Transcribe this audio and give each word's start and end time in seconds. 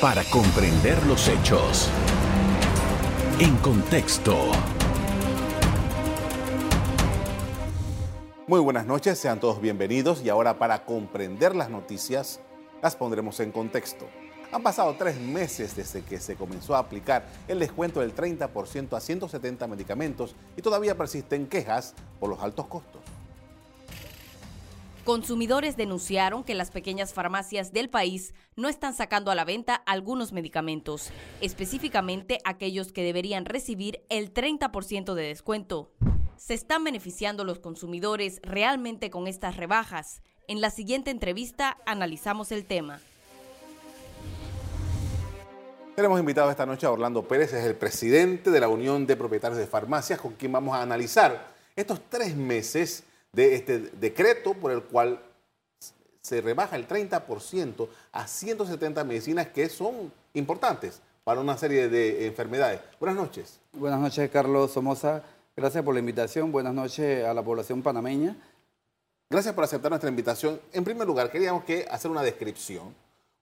para 0.00 0.22
comprender 0.24 1.04
los 1.06 1.26
hechos. 1.26 1.90
En 3.40 3.56
contexto. 3.56 4.36
Muy 8.46 8.60
buenas 8.60 8.86
noches, 8.86 9.18
sean 9.18 9.40
todos 9.40 9.60
bienvenidos 9.60 10.22
y 10.22 10.28
ahora 10.28 10.56
para 10.56 10.84
comprender 10.84 11.56
las 11.56 11.68
noticias 11.68 12.38
las 12.80 12.94
pondremos 12.94 13.40
en 13.40 13.50
contexto. 13.50 14.06
Han 14.52 14.62
pasado 14.62 14.94
tres 14.96 15.20
meses 15.20 15.74
desde 15.74 16.02
que 16.02 16.20
se 16.20 16.36
comenzó 16.36 16.76
a 16.76 16.78
aplicar 16.78 17.26
el 17.48 17.58
descuento 17.58 18.00
del 18.00 18.14
30% 18.14 18.96
a 18.96 19.00
170 19.00 19.66
medicamentos 19.66 20.36
y 20.56 20.62
todavía 20.62 20.96
persisten 20.96 21.48
quejas 21.48 21.94
por 22.20 22.30
los 22.30 22.40
altos 22.40 22.68
costos. 22.68 23.02
Consumidores 25.08 25.78
denunciaron 25.78 26.44
que 26.44 26.54
las 26.54 26.70
pequeñas 26.70 27.14
farmacias 27.14 27.72
del 27.72 27.88
país 27.88 28.34
no 28.56 28.68
están 28.68 28.92
sacando 28.92 29.30
a 29.30 29.34
la 29.34 29.46
venta 29.46 29.74
algunos 29.74 30.34
medicamentos, 30.34 31.12
específicamente 31.40 32.40
aquellos 32.44 32.92
que 32.92 33.02
deberían 33.02 33.46
recibir 33.46 34.02
el 34.10 34.34
30% 34.34 35.14
de 35.14 35.22
descuento. 35.22 35.90
¿Se 36.36 36.52
están 36.52 36.84
beneficiando 36.84 37.44
los 37.44 37.58
consumidores 37.58 38.40
realmente 38.42 39.08
con 39.08 39.26
estas 39.26 39.56
rebajas? 39.56 40.20
En 40.46 40.60
la 40.60 40.68
siguiente 40.68 41.10
entrevista 41.10 41.78
analizamos 41.86 42.52
el 42.52 42.66
tema. 42.66 43.00
Tenemos 45.96 46.20
invitado 46.20 46.50
esta 46.50 46.66
noche 46.66 46.86
a 46.86 46.90
Orlando 46.90 47.26
Pérez, 47.26 47.54
es 47.54 47.64
el 47.64 47.76
presidente 47.76 48.50
de 48.50 48.60
la 48.60 48.68
Unión 48.68 49.06
de 49.06 49.16
Propietarios 49.16 49.58
de 49.58 49.66
Farmacias, 49.66 50.20
con 50.20 50.34
quien 50.34 50.52
vamos 50.52 50.76
a 50.76 50.82
analizar 50.82 51.54
estos 51.76 51.98
tres 52.10 52.36
meses 52.36 53.04
de 53.32 53.54
este 53.54 53.78
decreto 53.78 54.54
por 54.54 54.72
el 54.72 54.82
cual 54.82 55.20
se 56.20 56.40
rebaja 56.40 56.76
el 56.76 56.86
30% 56.86 57.88
a 58.12 58.26
170 58.26 59.04
medicinas 59.04 59.48
que 59.48 59.68
son 59.68 60.12
importantes 60.34 61.00
para 61.24 61.40
una 61.40 61.56
serie 61.56 61.88
de 61.88 62.26
enfermedades. 62.26 62.80
Buenas 62.98 63.16
noches. 63.16 63.60
Buenas 63.72 64.00
noches, 64.00 64.30
Carlos 64.30 64.72
Somoza. 64.72 65.22
Gracias 65.56 65.84
por 65.84 65.94
la 65.94 66.00
invitación. 66.00 66.52
Buenas 66.52 66.74
noches 66.74 67.24
a 67.24 67.34
la 67.34 67.42
población 67.42 67.82
panameña. 67.82 68.36
Gracias 69.30 69.54
por 69.54 69.64
aceptar 69.64 69.90
nuestra 69.90 70.08
invitación. 70.08 70.60
En 70.72 70.84
primer 70.84 71.06
lugar, 71.06 71.30
queríamos 71.30 71.64
que 71.64 71.86
hacer 71.90 72.10
una 72.10 72.22
descripción, 72.22 72.94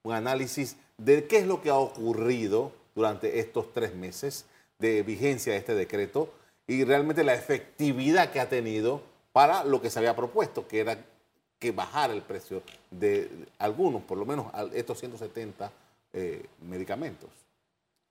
un 0.03 0.13
análisis 0.13 0.75
de 0.97 1.27
qué 1.27 1.37
es 1.37 1.47
lo 1.47 1.61
que 1.61 1.69
ha 1.69 1.77
ocurrido 1.77 2.71
durante 2.93 3.39
estos 3.39 3.71
tres 3.73 3.95
meses 3.95 4.45
de 4.79 5.03
vigencia 5.03 5.53
de 5.53 5.59
este 5.59 5.75
decreto 5.75 6.33
y 6.67 6.83
realmente 6.83 7.23
la 7.23 7.35
efectividad 7.35 8.31
que 8.31 8.39
ha 8.39 8.49
tenido 8.49 9.01
para 9.37 9.63
lo 9.63 9.79
que 9.79 9.91
se 9.91 9.99
había 9.99 10.15
propuesto, 10.15 10.67
que 10.67 10.79
era 10.79 10.97
que 11.59 11.71
bajara 11.71 12.11
el 12.11 12.23
precio 12.23 12.63
de 12.89 13.29
algunos, 13.59 14.01
por 14.01 14.17
lo 14.17 14.25
menos 14.25 14.47
estos 14.73 14.97
170 14.97 15.71
eh, 16.13 16.43
medicamentos. 16.67 17.29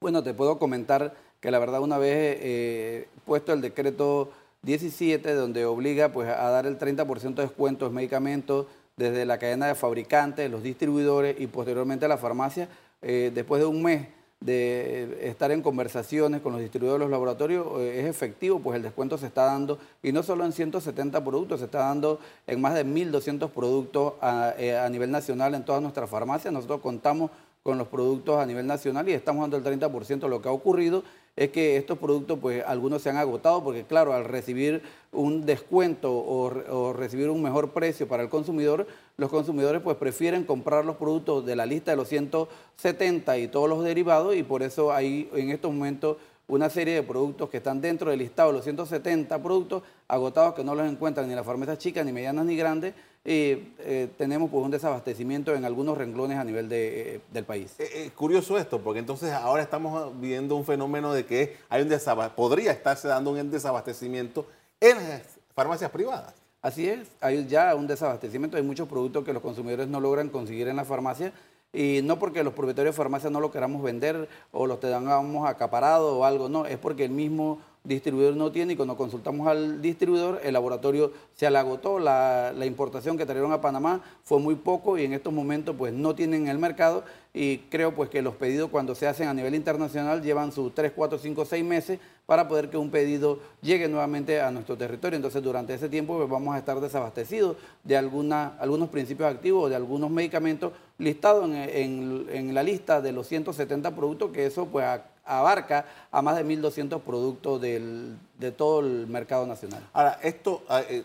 Bueno, 0.00 0.22
te 0.22 0.34
puedo 0.34 0.60
comentar 0.60 1.16
que 1.40 1.50
la 1.50 1.58
verdad 1.58 1.80
una 1.80 1.98
vez 1.98 2.38
eh, 2.40 3.08
puesto 3.24 3.52
el 3.52 3.60
decreto 3.60 4.30
17, 4.62 5.34
donde 5.34 5.64
obliga 5.64 6.12
pues, 6.12 6.28
a 6.28 6.48
dar 6.48 6.64
el 6.64 6.78
30% 6.78 7.34
de 7.34 7.42
descuento 7.42 7.88
en 7.88 7.94
medicamentos 7.94 8.66
desde 8.96 9.26
la 9.26 9.40
cadena 9.40 9.66
de 9.66 9.74
fabricantes, 9.74 10.48
los 10.48 10.62
distribuidores 10.62 11.40
y 11.40 11.48
posteriormente 11.48 12.04
a 12.04 12.08
la 12.08 12.18
farmacia, 12.18 12.68
eh, 13.02 13.32
después 13.34 13.60
de 13.60 13.66
un 13.66 13.82
mes 13.82 14.06
de 14.40 15.28
estar 15.28 15.50
en 15.50 15.62
conversaciones 15.62 16.40
con 16.40 16.52
los 16.52 16.60
distribuidores 16.60 17.00
de 17.00 17.04
los 17.04 17.10
laboratorios 17.10 17.66
eh, 17.80 18.00
es 18.00 18.06
efectivo, 18.06 18.60
pues 18.60 18.76
el 18.76 18.82
descuento 18.82 19.16
se 19.18 19.26
está 19.26 19.44
dando, 19.44 19.78
y 20.02 20.12
no 20.12 20.22
solo 20.22 20.44
en 20.44 20.52
170 20.52 21.24
productos, 21.24 21.60
se 21.60 21.66
está 21.66 21.78
dando 21.78 22.20
en 22.46 22.60
más 22.60 22.74
de 22.74 22.84
1.200 22.84 23.50
productos 23.50 24.14
a, 24.20 24.54
eh, 24.58 24.76
a 24.76 24.88
nivel 24.88 25.10
nacional 25.10 25.54
en 25.54 25.64
todas 25.64 25.82
nuestras 25.82 26.08
farmacias. 26.08 26.52
Nosotros 26.52 26.80
contamos 26.80 27.30
con 27.62 27.78
los 27.78 27.88
productos 27.88 28.38
a 28.38 28.46
nivel 28.46 28.66
nacional 28.66 29.08
y 29.08 29.12
estamos 29.12 29.42
dando 29.42 29.56
el 29.56 29.80
30%. 29.80 30.28
Lo 30.28 30.40
que 30.40 30.48
ha 30.48 30.52
ocurrido 30.52 31.02
es 31.36 31.50
que 31.50 31.76
estos 31.76 31.98
productos, 31.98 32.38
pues 32.40 32.64
algunos 32.66 33.02
se 33.02 33.10
han 33.10 33.18
agotado 33.18 33.62
porque, 33.62 33.84
claro, 33.84 34.14
al 34.14 34.24
recibir 34.24 34.82
un 35.12 35.44
descuento 35.44 36.12
o, 36.12 36.92
recibir 36.94 37.28
un 37.28 37.42
mejor 37.42 37.72
precio 37.72 38.08
para 38.08 38.22
el 38.22 38.30
consumidor, 38.30 38.86
los 39.18 39.30
consumidores 39.30 39.82
pues 39.82 39.96
prefieren 39.98 40.44
comprar 40.44 40.84
los 40.84 40.96
productos 40.96 41.44
de 41.44 41.54
la 41.54 41.66
lista 41.66 41.90
de 41.90 41.98
los 41.98 42.08
170 42.08 43.38
y 43.38 43.48
todos 43.48 43.68
los 43.68 43.84
derivados 43.84 44.34
y 44.34 44.42
por 44.42 44.62
eso 44.62 44.92
hay 44.92 45.30
en 45.34 45.50
estos 45.50 45.72
momentos 45.72 46.16
una 46.48 46.70
serie 46.70 46.94
de 46.94 47.02
productos 47.02 47.50
que 47.50 47.56
están 47.58 47.80
dentro 47.80 48.10
del 48.10 48.20
listado 48.20 48.52
los 48.52 48.64
170 48.64 49.42
productos 49.42 49.82
agotados 50.08 50.54
que 50.54 50.64
no 50.64 50.74
los 50.74 50.88
encuentran 50.88 51.28
ni 51.28 51.34
las 51.34 51.44
farmacias 51.44 51.78
chicas, 51.78 52.04
ni 52.06 52.12
medianas, 52.12 52.46
ni 52.46 52.56
grandes, 52.56 52.94
y 53.26 53.72
eh, 53.80 54.08
tenemos 54.16 54.48
pues, 54.48 54.64
un 54.64 54.70
desabastecimiento 54.70 55.52
en 55.52 55.64
algunos 55.64 55.98
renglones 55.98 56.38
a 56.38 56.44
nivel 56.44 56.68
de, 56.68 57.16
eh, 57.16 57.20
del 57.32 57.44
país. 57.44 57.74
Es 57.78 57.92
eh, 57.92 58.12
curioso 58.14 58.56
esto, 58.56 58.80
porque 58.80 59.00
entonces 59.00 59.32
ahora 59.32 59.64
estamos 59.64 60.18
viendo 60.20 60.54
un 60.54 60.64
fenómeno 60.64 61.12
de 61.12 61.26
que 61.26 61.56
hay 61.68 61.82
un 61.82 61.90
podría 62.36 62.70
estarse 62.70 63.08
dando 63.08 63.32
un 63.32 63.50
desabastecimiento 63.50 64.46
en 64.78 64.96
las 64.96 65.22
farmacias 65.56 65.90
privadas. 65.90 66.34
Así 66.62 66.88
es, 66.88 67.08
hay 67.20 67.44
ya 67.48 67.74
un 67.74 67.88
desabastecimiento, 67.88 68.56
hay 68.56 68.62
muchos 68.62 68.88
productos 68.88 69.24
que 69.24 69.32
los 69.32 69.42
consumidores 69.42 69.88
no 69.88 69.98
logran 69.98 70.28
conseguir 70.28 70.68
en 70.68 70.76
la 70.76 70.84
farmacia 70.84 71.32
y 71.72 72.02
no 72.04 72.20
porque 72.20 72.44
los 72.44 72.54
propietarios 72.54 72.94
de 72.94 72.96
farmacia 72.96 73.28
no 73.28 73.40
lo 73.40 73.50
queramos 73.50 73.82
vender 73.82 74.28
o 74.52 74.66
los 74.68 74.78
tengamos 74.78 75.48
acaparado 75.48 76.18
o 76.18 76.24
algo, 76.24 76.48
no, 76.48 76.64
es 76.64 76.78
porque 76.78 77.04
el 77.04 77.10
mismo 77.10 77.58
distribuidor 77.86 78.36
no 78.36 78.50
tiene 78.52 78.72
y 78.72 78.76
cuando 78.76 78.96
consultamos 78.96 79.46
al 79.46 79.80
distribuidor 79.80 80.40
el 80.42 80.52
laboratorio 80.52 81.12
se 81.34 81.46
agotó, 81.46 81.98
la, 81.98 82.52
la, 82.54 82.66
importación 82.66 83.16
que 83.16 83.26
trajeron 83.26 83.52
a 83.52 83.60
Panamá 83.60 84.02
fue 84.24 84.40
muy 84.40 84.56
poco 84.56 84.98
y 84.98 85.04
en 85.04 85.12
estos 85.12 85.32
momentos 85.32 85.74
pues 85.76 85.92
no 85.92 86.14
tienen 86.14 86.48
el 86.48 86.58
mercado 86.58 87.04
y 87.38 87.58
creo 87.68 87.94
pues 87.94 88.08
que 88.08 88.22
los 88.22 88.34
pedidos 88.34 88.70
cuando 88.70 88.94
se 88.94 89.06
hacen 89.06 89.28
a 89.28 89.34
nivel 89.34 89.54
internacional 89.54 90.22
llevan 90.22 90.52
sus 90.52 90.74
3, 90.74 90.92
4, 90.96 91.18
5, 91.18 91.44
6 91.44 91.64
meses 91.64 91.98
para 92.24 92.48
poder 92.48 92.70
que 92.70 92.78
un 92.78 92.90
pedido 92.90 93.38
llegue 93.60 93.88
nuevamente 93.88 94.40
a 94.40 94.50
nuestro 94.50 94.76
territorio. 94.76 95.16
Entonces 95.16 95.42
durante 95.42 95.74
ese 95.74 95.90
tiempo 95.90 96.16
pues, 96.16 96.30
vamos 96.30 96.54
a 96.54 96.58
estar 96.58 96.80
desabastecidos 96.80 97.58
de 97.84 97.96
alguna, 97.96 98.56
algunos 98.58 98.88
principios 98.88 99.30
activos, 99.30 99.68
de 99.68 99.76
algunos 99.76 100.10
medicamentos 100.10 100.72
listados 100.96 101.44
en, 101.44 102.26
en, 102.30 102.54
la 102.54 102.62
lista 102.62 103.02
de 103.02 103.12
los 103.12 103.28
170 103.28 103.94
productos 103.94 104.30
que 104.30 104.46
eso 104.46 104.66
pues 104.66 104.86
abarca 105.26 105.84
a 106.10 106.22
más 106.22 106.36
de 106.36 106.44
1.200 106.44 107.00
productos 107.00 107.60
del, 107.60 108.16
de 108.38 108.52
todo 108.52 108.80
el 108.80 109.06
mercado 109.06 109.46
nacional. 109.46 109.86
Ahora, 109.92 110.18
esto, 110.22 110.62
ah, 110.68 110.82
eh, 110.88 111.04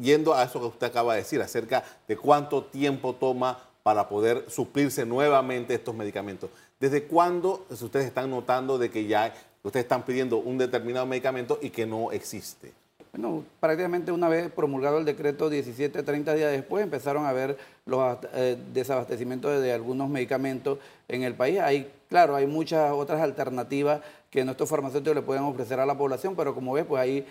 yendo 0.00 0.34
a 0.34 0.42
eso 0.42 0.60
que 0.60 0.66
usted 0.66 0.86
acaba 0.88 1.14
de 1.14 1.20
decir, 1.20 1.40
acerca 1.40 1.84
de 2.06 2.16
cuánto 2.16 2.64
tiempo 2.64 3.14
toma 3.14 3.58
para 3.82 4.08
poder 4.08 4.46
suplirse 4.48 5.06
nuevamente 5.06 5.74
estos 5.74 5.94
medicamentos. 5.94 6.50
¿Desde 6.80 7.04
cuándo 7.04 7.66
ustedes 7.70 8.06
están 8.06 8.30
notando 8.30 8.78
de 8.78 8.90
que 8.90 9.06
ya 9.06 9.32
ustedes 9.62 9.84
están 9.84 10.04
pidiendo 10.04 10.38
un 10.38 10.58
determinado 10.58 11.06
medicamento 11.06 11.58
y 11.62 11.70
que 11.70 11.86
no 11.86 12.10
existe? 12.12 12.72
Bueno, 13.14 13.44
prácticamente 13.60 14.10
una 14.10 14.28
vez 14.28 14.50
promulgado 14.50 14.98
el 14.98 15.04
decreto 15.04 15.48
17, 15.48 16.02
30 16.02 16.34
días 16.34 16.50
después 16.50 16.82
empezaron 16.82 17.24
a 17.26 17.32
ver 17.32 17.56
los 17.86 18.18
eh, 18.32 18.58
desabastecimientos 18.72 19.62
de 19.62 19.72
algunos 19.72 20.10
medicamentos 20.10 20.80
en 21.06 21.22
el 21.22 21.34
país. 21.36 21.60
Hay, 21.60 21.92
claro, 22.08 22.34
hay 22.34 22.48
muchas 22.48 22.90
otras 22.90 23.20
alternativas 23.20 24.00
que 24.30 24.44
nuestros 24.44 24.68
farmacéuticos 24.68 25.14
le 25.14 25.22
pueden 25.22 25.44
ofrecer 25.44 25.78
a 25.78 25.86
la 25.86 25.96
población, 25.96 26.34
pero 26.34 26.56
como 26.56 26.72
ves, 26.72 26.86
pues 26.86 27.00
hay 27.00 27.24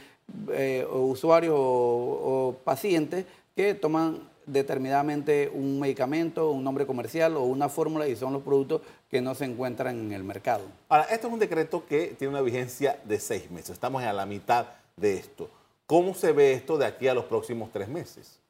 eh, 0.51 0.88
usuarios 0.89 1.53
o, 1.57 2.55
pacientes 2.63 3.25
que 3.53 3.73
toman 3.73 4.22
determinadamente 4.45 5.51
un 5.53 5.81
medicamento, 5.81 6.51
un 6.51 6.63
nombre 6.63 6.85
comercial 6.85 7.35
o 7.35 7.43
una 7.43 7.67
fórmula 7.67 8.07
y 8.07 8.16
son 8.16 8.31
los 8.31 8.41
productos 8.41 8.83
que 9.11 9.19
no 9.19 9.35
se 9.35 9.43
encuentran 9.43 9.99
en 9.99 10.13
el 10.13 10.23
mercado. 10.23 10.63
Ahora, 10.88 11.03
esto 11.11 11.27
es 11.27 11.33
un 11.33 11.39
decreto 11.39 11.85
que 11.85 12.16
tiene 12.17 12.31
una 12.31 12.41
vigencia 12.41 13.01
de 13.03 13.19
seis 13.19 13.51
meses. 13.51 13.72
Estamos 13.72 14.01
a 14.01 14.13
la 14.13 14.25
mitad 14.25 14.67
de 14.95 15.17
esto. 15.17 15.49
¿Cómo 15.85 16.13
se 16.13 16.31
ve 16.31 16.53
esto 16.53 16.77
de 16.77 16.85
aquí 16.85 17.07
a 17.07 17.13
los 17.13 17.25
próximos 17.25 17.71
tres 17.71 17.89
meses? 17.89 18.44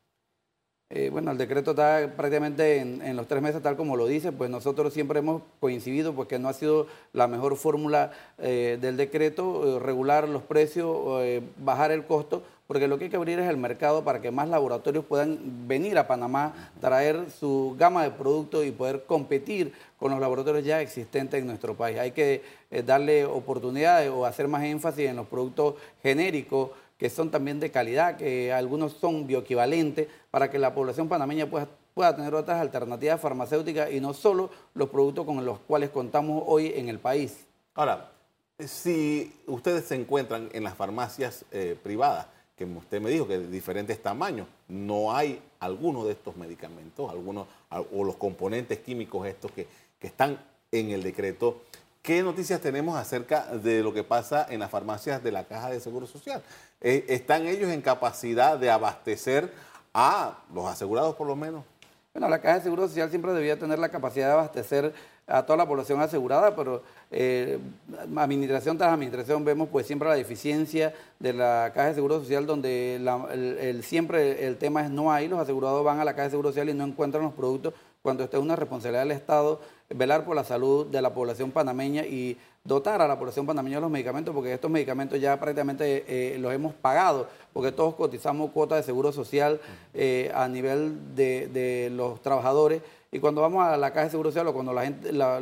Eh, 0.96 1.10
bueno, 1.10 1.32
el 1.32 1.40
decreto 1.40 1.72
está 1.72 2.14
prácticamente 2.16 2.78
en, 2.78 3.16
los 3.16 3.28
tres 3.28 3.42
meses, 3.42 3.64
tal 3.64 3.76
como 3.76 3.96
lo 3.96 4.06
dice, 4.06 4.32
pues 4.32 4.52
nosotros 4.52 4.94
siempre 4.94 5.18
hemos 5.18 5.42
coincidido 5.60 6.14
porque 6.14 6.38
no 6.38 6.50
ha 6.50 6.54
sido 6.54 6.86
la 7.14 7.28
mejor 7.28 7.56
fórmula 7.56 8.12
eh, 8.38 8.78
del 8.80 8.96
decreto, 8.96 9.78
eh, 9.78 9.80
regular 9.80 10.30
los 10.30 10.44
precios, 10.44 10.96
bajar 11.58 11.90
el 11.90 12.06
costo, 12.06 12.44
porque 12.68 12.88
lo 12.88 13.00
que 13.00 13.06
hay 13.06 13.10
que 13.10 13.16
abrir 13.16 13.40
es 13.40 13.50
el 13.50 13.58
mercado 13.58 14.04
para 14.04 14.22
que 14.22 14.30
más 14.30 14.48
laboratorios 14.48 15.04
puedan 15.04 15.68
venir 15.68 15.98
a 15.98 16.06
Panamá, 16.06 16.72
traer 16.80 17.32
su 17.32 17.76
gama 17.76 18.04
de 18.04 18.12
productos 18.12 18.64
y 18.64 18.70
poder 18.70 19.06
competir 19.06 19.74
con 19.98 20.12
los 20.12 20.20
laboratorios 20.20 20.64
ya 20.64 20.80
existentes 20.80 21.42
en 21.42 21.48
nuestro 21.48 21.74
país. 21.74 21.98
Hay 21.98 22.12
que 22.12 22.44
darle 22.86 23.26
oportunidades 23.26 24.12
o 24.12 24.28
hacer 24.28 24.48
más 24.48 24.64
énfasis 24.64 25.10
en 25.10 25.16
los 25.16 25.28
productos 25.28 25.74
genéricos 26.04 26.70
que 27.04 27.10
son 27.10 27.30
también 27.30 27.60
de 27.60 27.70
calidad, 27.70 28.16
que 28.16 28.54
algunos 28.54 28.94
son 28.94 29.28
bioequivalentes, 29.28 30.08
para 30.32 30.50
que 30.50 30.58
la 30.58 30.74
población 30.74 31.10
panameña 31.10 31.50
pueda, 31.50 32.16
tener 32.16 32.34
otras 32.34 32.62
alternativas 32.62 33.20
farmacéuticas 33.20 33.92
y 33.92 34.00
no 34.00 34.14
solo 34.14 34.50
los 34.74 34.88
productos 34.88 35.26
con 35.26 35.44
los 35.44 35.60
cuales 35.60 35.90
contamos 35.90 36.42
hoy 36.48 36.72
en 36.74 36.88
el 36.88 37.00
país. 37.00 37.46
Ahora, 37.76 38.10
si 38.58 39.36
ustedes 39.48 39.84
se 39.84 39.96
encuentran 39.96 40.48
en 40.54 40.64
las 40.64 40.76
farmacias 40.76 41.44
eh, 41.52 41.78
privadas, 41.84 42.28
que 42.56 42.64
usted 42.64 43.02
me 43.02 43.10
dijo 43.10 43.28
que 43.28 43.38
de 43.38 43.48
diferentes 43.48 44.02
tamaños, 44.02 44.48
no 44.70 45.14
hay 45.14 45.42
alguno 45.60 46.06
de 46.06 46.14
estos 46.14 46.38
medicamentos, 46.38 47.12
algunos 47.12 47.48
o 47.70 48.06
los 48.06 48.16
componentes 48.16 48.80
químicos 48.80 49.28
estos 49.28 49.52
que 49.52 49.68
están 50.00 50.40
en 50.72 50.92
el 50.92 51.04
decreto. 51.04 51.64
¿Qué 52.04 52.22
noticias 52.22 52.60
tenemos 52.60 52.98
acerca 52.98 53.46
de 53.56 53.82
lo 53.82 53.94
que 53.94 54.04
pasa 54.04 54.46
en 54.50 54.60
las 54.60 54.70
farmacias 54.70 55.24
de 55.24 55.32
la 55.32 55.46
Caja 55.46 55.70
de 55.70 55.80
Seguro 55.80 56.06
Social? 56.06 56.44
Eh, 56.82 57.06
¿Están 57.08 57.48
ellos 57.48 57.72
en 57.72 57.82
capacidad 57.82 58.60
de 58.60 58.70
abastecer 58.70 59.50
a 59.94 60.38
los 60.54 60.66
asegurados 60.66 61.16
por 61.16 61.28
lo 61.28 61.38
menos? 61.38 61.64
Bueno, 62.14 62.28
la 62.28 62.42
Caja 62.42 62.58
de 62.58 62.64
Seguro 62.64 62.90
Social 62.90 63.10
siempre 63.10 63.32
debía 63.32 63.58
tener 63.58 63.80
la 63.80 63.88
capacidad 63.88 64.28
de 64.28 64.34
abastecer 64.34 64.94
a 65.28 65.44
toda 65.44 65.56
la 65.56 65.66
población 65.66 66.02
asegurada, 66.02 66.54
pero 66.58 66.84
eh, 67.10 67.58
administración 68.18 68.78
tras 68.78 68.92
administración 68.92 69.46
vemos 69.46 69.70
pues 69.70 69.88
siempre 69.88 70.10
la 70.10 70.16
deficiencia 70.16 70.94
de 71.20 71.32
la 71.32 71.72
Caja 71.74 71.88
de 71.88 71.96
Seguro 71.96 72.20
Social 72.20 72.46
donde 72.46 73.82
siempre 73.82 74.46
el 74.46 74.58
tema 74.58 74.84
es 74.84 74.90
no 74.90 75.10
hay, 75.10 75.30
los 75.30 75.40
asegurados 75.40 75.86
van 75.86 76.02
a 76.02 76.04
la 76.04 76.12
Caja 76.12 76.24
de 76.24 76.32
Seguro 76.32 76.50
Social 76.50 76.68
y 76.68 76.74
no 76.74 76.84
encuentran 76.84 77.24
los 77.24 77.34
productos 77.34 77.74
cuando 78.04 78.26
esta 78.26 78.38
es 78.38 78.44
una 78.44 78.58
responsabilidad 78.58 79.04
del 79.04 79.12
Estado 79.12 79.62
velar 79.90 80.26
por 80.26 80.36
la 80.36 80.44
salud 80.44 80.86
de 80.88 81.02
la 81.02 81.14
población 81.14 81.52
panameña 81.52 82.06
y 82.06 82.38
dotar 82.64 83.02
a 83.02 83.08
la 83.08 83.20
población 83.20 83.46
panameña 83.46 83.78
de 83.78 83.82
los 83.82 83.92
medicamentos, 83.92 84.34
porque 84.34 84.54
estos 84.54 84.72
medicamentos 84.72 85.20
ya 85.20 85.38
prácticamente 85.38 86.06
eh, 86.08 86.38
los 86.40 86.54
hemos 86.54 86.74
pagado, 86.74 87.28
porque 87.52 87.74
todos 87.74 87.96
cotizamos 87.96 88.52
cuotas 88.52 88.78
de 88.78 88.84
seguro 88.84 89.12
social 89.12 89.60
eh, 89.94 90.32
a 90.34 90.48
nivel 90.48 91.14
de, 91.14 91.48
de 91.48 91.90
los 91.90 92.22
trabajadores 92.22 92.82
y 93.14 93.20
cuando 93.20 93.42
vamos 93.42 93.64
a 93.64 93.78
la 93.78 93.92
caja 93.92 94.06
de 94.06 94.10
seguro 94.10 94.32
social 94.32 94.48
o 94.48 94.54
cuando 94.54 94.74
la 94.74 95.40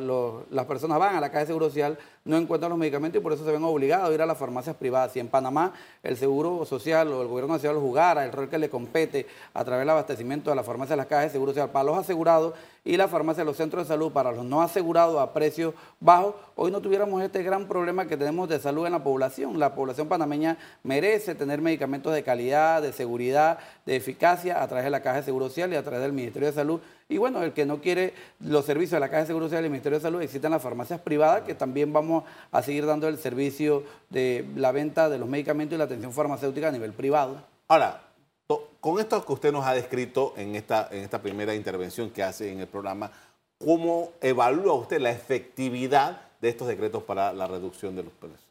las 0.49 0.65
personas 0.65 0.99
van 0.99 1.15
a 1.15 1.21
la 1.21 1.29
caja 1.29 1.39
de 1.39 1.45
seguro 1.45 1.69
social 1.69 1.97
no 2.25 2.35
encuentran 2.35 2.69
los 2.69 2.77
medicamentos 2.77 3.21
y 3.21 3.23
por 3.23 3.31
eso 3.31 3.45
se 3.45 3.51
ven 3.51 3.63
obligados 3.63 4.09
a 4.09 4.13
ir 4.13 4.21
a 4.21 4.25
las 4.25 4.37
farmacias 4.37 4.75
privadas. 4.75 5.13
Si 5.13 5.21
en 5.21 5.29
Panamá 5.29 5.71
el 6.03 6.17
seguro 6.17 6.65
social 6.65 7.07
o 7.13 7.21
el 7.21 7.29
gobierno 7.29 7.53
nacional 7.53 7.79
jugara 7.79 8.25
el 8.25 8.33
rol 8.33 8.49
que 8.49 8.57
le 8.57 8.69
compete 8.69 9.25
a 9.53 9.63
través 9.63 9.83
del 9.83 9.89
abastecimiento 9.89 10.49
de 10.49 10.57
las 10.57 10.65
farmacias 10.65 10.89
de 10.89 10.97
las 10.97 11.05
cajas 11.05 11.27
de 11.27 11.29
seguro 11.29 11.53
social 11.53 11.69
para 11.69 11.85
los 11.85 11.97
asegurados 11.97 12.55
y 12.83 12.97
la 12.97 13.07
farmacia 13.07 13.43
los 13.43 13.57
centros 13.57 13.83
de 13.83 13.93
salud 13.93 14.11
para 14.11 14.31
los 14.31 14.43
no 14.43 14.61
asegurados 14.61 15.19
a 15.21 15.33
precios 15.33 15.75
bajos, 15.99 16.33
hoy 16.55 16.71
no 16.71 16.81
tuviéramos 16.81 17.21
este 17.21 17.43
gran 17.43 17.67
problema 17.67 18.07
que 18.07 18.17
tenemos 18.17 18.49
de 18.49 18.59
salud 18.59 18.85
en 18.87 18.91
la 18.91 19.03
población. 19.03 19.59
La 19.59 19.75
población 19.75 20.07
panameña 20.07 20.57
merece 20.83 21.35
tener 21.35 21.61
medicamentos 21.61 22.13
de 22.13 22.23
calidad, 22.23 22.81
de 22.81 22.91
seguridad, 22.91 23.59
de 23.85 23.95
eficacia 23.95 24.63
a 24.63 24.67
través 24.67 24.85
de 24.85 24.89
la 24.89 25.01
Caja 25.01 25.17
de 25.17 25.23
Seguro 25.23 25.49
Social 25.49 25.71
y 25.71 25.75
a 25.75 25.83
través 25.83 26.01
del 26.01 26.13
Ministerio 26.13 26.47
de 26.47 26.53
Salud. 26.53 26.81
Y 27.07 27.17
bueno, 27.17 27.43
el 27.43 27.53
que 27.53 27.65
no 27.65 27.81
quiere 27.81 28.13
los 28.39 28.65
servicios 28.65 28.93
de 28.93 29.01
la 29.01 29.09
Caja 29.09 29.21
de 29.21 29.27
Seguro 29.27 29.45
Social 29.45 29.63
y 29.63 29.65
el 29.65 29.71
Ministerio 29.71 29.99
de 29.99 30.03
Salud, 30.03 30.21
existen 30.21 30.49
las 30.49 30.61
farmacias 30.61 30.99
privadas 31.01 31.41
que 31.41 31.53
también 31.53 31.93
vamos 31.93 32.23
a 32.51 32.63
seguir 32.63 32.87
dando 32.87 33.07
el 33.07 33.19
servicio 33.19 33.83
de 34.09 34.47
la 34.55 34.71
venta 34.71 35.07
de 35.07 35.19
los 35.19 35.29
medicamentos 35.29 35.75
y 35.75 35.77
la 35.77 35.83
atención 35.83 36.13
farmacéutica 36.13 36.69
a 36.69 36.71
nivel 36.71 36.93
privado. 36.93 37.43
Ahora, 37.67 38.01
con 38.81 38.99
esto 38.99 39.23
que 39.23 39.31
usted 39.31 39.51
nos 39.53 39.65
ha 39.65 39.73
descrito 39.73 40.33
en 40.35 40.55
esta, 40.55 40.89
en 40.91 41.03
esta 41.03 41.21
primera 41.21 41.53
intervención 41.53 42.09
que 42.09 42.23
hace 42.23 42.51
en 42.51 42.59
el 42.59 42.67
programa, 42.67 43.11
¿cómo 43.59 44.11
evalúa 44.19 44.73
usted 44.73 44.99
la 44.99 45.11
efectividad 45.11 46.21
de 46.41 46.49
estos 46.49 46.67
decretos 46.67 47.03
para 47.03 47.31
la 47.31 47.47
reducción 47.47 47.95
de 47.95 48.03
los 48.03 48.11
precios? 48.13 48.41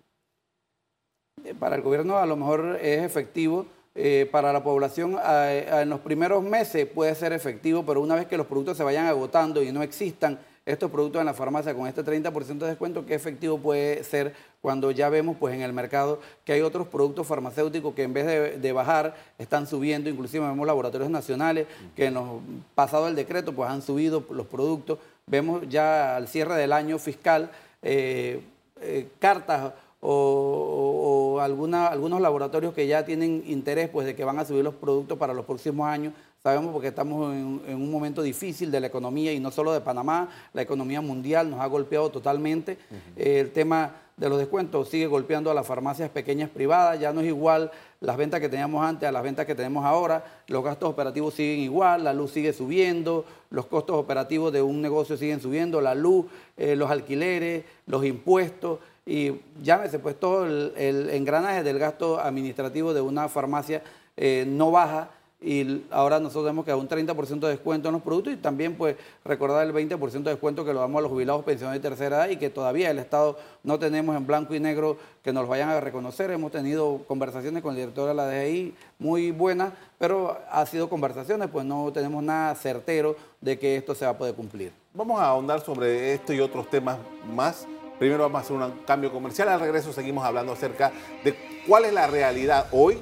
Eh, 1.44 1.52
para 1.58 1.74
el 1.74 1.82
gobierno 1.82 2.16
a 2.16 2.26
lo 2.26 2.36
mejor 2.36 2.78
es 2.80 3.02
efectivo, 3.02 3.66
eh, 3.96 4.28
para 4.30 4.52
la 4.52 4.62
población 4.62 5.18
en 5.20 5.90
los 5.90 5.98
primeros 5.98 6.44
meses 6.44 6.86
puede 6.86 7.12
ser 7.16 7.32
efectivo, 7.32 7.84
pero 7.84 8.00
una 8.00 8.14
vez 8.14 8.26
que 8.26 8.36
los 8.36 8.46
productos 8.46 8.76
se 8.76 8.84
vayan 8.84 9.06
agotando 9.06 9.60
y 9.64 9.72
no 9.72 9.82
existan 9.82 10.38
estos 10.64 10.92
productos 10.92 11.18
en 11.18 11.26
la 11.26 11.34
farmacia 11.34 11.74
con 11.74 11.88
este 11.88 12.04
30% 12.04 12.58
de 12.58 12.68
descuento, 12.68 13.04
qué 13.04 13.14
efectivo 13.14 13.58
puede 13.58 14.04
ser 14.04 14.32
cuando 14.60 14.90
ya 14.90 15.08
vemos 15.08 15.36
pues 15.38 15.54
en 15.54 15.62
el 15.62 15.72
mercado 15.72 16.20
que 16.44 16.52
hay 16.52 16.60
otros 16.60 16.86
productos 16.88 17.26
farmacéuticos 17.26 17.94
que 17.94 18.02
en 18.02 18.12
vez 18.12 18.60
de, 18.60 18.72
bajar 18.72 19.16
están 19.38 19.66
subiendo, 19.66 20.10
inclusive 20.10 20.46
vemos 20.46 20.66
laboratorios 20.66 21.10
nacionales 21.10 21.66
que 21.96 22.06
en 22.06 22.14
los 22.14 22.26
pasado 22.74 23.08
el 23.08 23.16
decreto 23.16 23.52
pues 23.52 23.70
han 23.70 23.82
subido 23.82 24.24
los 24.30 24.46
productos, 24.46 24.98
vemos 25.26 25.62
ya 25.68 26.16
al 26.16 26.28
cierre 26.28 26.56
del 26.56 26.72
año 26.72 26.98
fiscal 26.98 27.50
eh, 27.82 28.42
eh, 28.80 29.08
cartas 29.18 29.72
o, 30.00 31.38
algunos 31.40 32.20
laboratorios 32.20 32.74
que 32.74 32.86
ya 32.86 33.04
tienen 33.04 33.42
interés 33.46 33.88
pues 33.88 34.06
de 34.06 34.14
que 34.14 34.24
van 34.24 34.38
a 34.38 34.44
subir 34.44 34.64
los 34.64 34.74
productos 34.74 35.18
para 35.18 35.34
los 35.34 35.44
próximos 35.44 35.86
años. 35.86 36.12
Sabemos 36.42 36.72
porque 36.72 36.88
estamos 36.88 37.34
en, 37.34 37.74
un 37.74 37.90
momento 37.90 38.22
difícil 38.22 38.70
de 38.70 38.80
la 38.80 38.86
economía 38.86 39.32
y 39.32 39.40
no 39.40 39.50
solo 39.50 39.72
de 39.72 39.80
Panamá, 39.80 40.28
la 40.54 40.62
economía 40.62 41.02
mundial 41.02 41.50
nos 41.50 41.60
ha 41.60 41.66
golpeado 41.66 42.10
totalmente. 42.10 42.78
el 43.16 43.50
tema 43.52 43.94
de 44.20 44.28
los 44.28 44.38
descuentos 44.38 44.90
sigue 44.90 45.06
golpeando 45.06 45.50
a 45.50 45.54
las 45.54 45.66
farmacias 45.66 46.10
pequeñas 46.10 46.50
privadas, 46.50 47.00
ya 47.00 47.10
no 47.10 47.22
es 47.22 47.26
igual 47.26 47.70
las 48.00 48.18
ventas 48.18 48.38
que 48.38 48.50
teníamos 48.50 48.84
antes 48.84 49.08
a 49.08 49.12
las 49.12 49.22
ventas 49.22 49.46
que 49.46 49.54
tenemos 49.54 49.82
ahora, 49.82 50.22
los 50.46 50.62
gastos 50.62 50.90
operativos 50.90 51.32
siguen 51.32 51.60
igual, 51.60 52.04
la 52.04 52.12
luz 52.12 52.32
sigue 52.32 52.52
subiendo, 52.52 53.24
los 53.48 53.64
costos 53.64 53.96
operativos 53.96 54.52
de 54.52 54.60
un 54.60 54.82
negocio 54.82 55.16
siguen 55.16 55.40
subiendo, 55.40 55.80
la 55.80 55.94
luz, 55.94 56.26
eh, 56.58 56.76
los 56.76 56.90
alquileres, 56.90 57.64
los 57.86 58.04
impuestos 58.04 58.80
y 59.06 59.40
llámese 59.62 59.98
pues 59.98 60.20
todo 60.20 60.44
el, 60.44 61.08
engranaje 61.10 61.62
del 61.62 61.78
gasto 61.78 62.20
administrativo 62.20 62.92
de 62.92 63.00
una 63.00 63.26
farmacia 63.30 63.82
eh, 64.18 64.44
no 64.46 64.70
baja 64.70 65.08
y 65.42 65.84
ahora 65.90 66.20
nosotros 66.20 66.44
tenemos 66.44 66.66
que 66.66 66.70
dar 66.70 66.78
un 66.80 66.88
30% 66.88 67.40
de 67.40 67.48
descuento 67.48 67.88
en 67.88 67.94
los 67.94 68.02
productos 68.02 68.34
y 68.34 68.36
también 68.36 68.74
pues 68.76 68.96
recordar 69.24 69.66
el 69.66 69.72
20% 69.72 70.10
de 70.10 70.30
descuento 70.30 70.66
que 70.66 70.74
lo 70.74 70.80
damos 70.80 70.98
a 70.98 71.02
los 71.02 71.10
jubilados 71.10 71.44
pensionados 71.44 71.82
de 71.82 71.88
tercera 71.88 72.16
edad 72.18 72.28
y 72.28 72.36
que 72.36 72.50
todavía 72.50 72.90
el 72.90 72.98
Estado 72.98 73.38
no 73.62 73.78
tenemos 73.78 74.14
en 74.16 74.26
blanco 74.26 74.54
y 74.54 74.60
negro 74.60 74.98
que 75.22 75.32
nos 75.32 75.48
vayan 75.48 75.70
a 75.70 75.80
reconocer. 75.80 76.30
Hemos 76.30 76.52
tenido 76.52 77.04
conversaciones 77.08 77.62
con 77.62 77.70
el 77.70 77.76
director 77.78 78.08
de 78.08 78.14
la 78.14 78.26
DGI 78.26 78.74
muy 78.98 79.30
buenas, 79.30 79.72
pero 79.98 80.38
ha 80.50 80.66
sido 80.66 80.90
conversaciones, 80.90 81.48
pues 81.48 81.64
no 81.64 81.90
tenemos 81.90 82.22
nada 82.22 82.54
certero 82.54 83.16
de 83.40 83.58
que 83.58 83.76
esto 83.76 83.94
se 83.94 84.04
va 84.04 84.10
a 84.10 84.18
poder 84.18 84.34
cumplir. 84.34 84.72
Vamos 84.92 85.20
a 85.20 85.28
ahondar 85.28 85.60
sobre 85.60 86.12
esto 86.12 86.34
y 86.34 86.40
otros 86.40 86.68
temas 86.68 86.98
más. 87.34 87.66
Primero 87.98 88.24
vamos 88.24 88.42
a 88.42 88.44
hacer 88.44 88.56
un 88.56 88.84
cambio 88.86 89.10
comercial. 89.10 89.48
Al 89.48 89.60
regreso 89.60 89.92
seguimos 89.92 90.24
hablando 90.24 90.52
acerca 90.52 90.92
de 91.24 91.34
cuál 91.66 91.86
es 91.86 91.94
la 91.94 92.06
realidad 92.06 92.66
hoy 92.72 92.98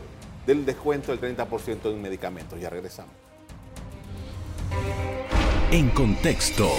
del 0.49 0.65
descuento 0.65 1.15
del 1.15 1.37
30% 1.37 1.91
en 1.91 2.01
medicamentos. 2.01 2.59
Ya 2.59 2.71
regresamos. 2.71 3.13
En 5.71 5.91
contexto. 5.91 6.71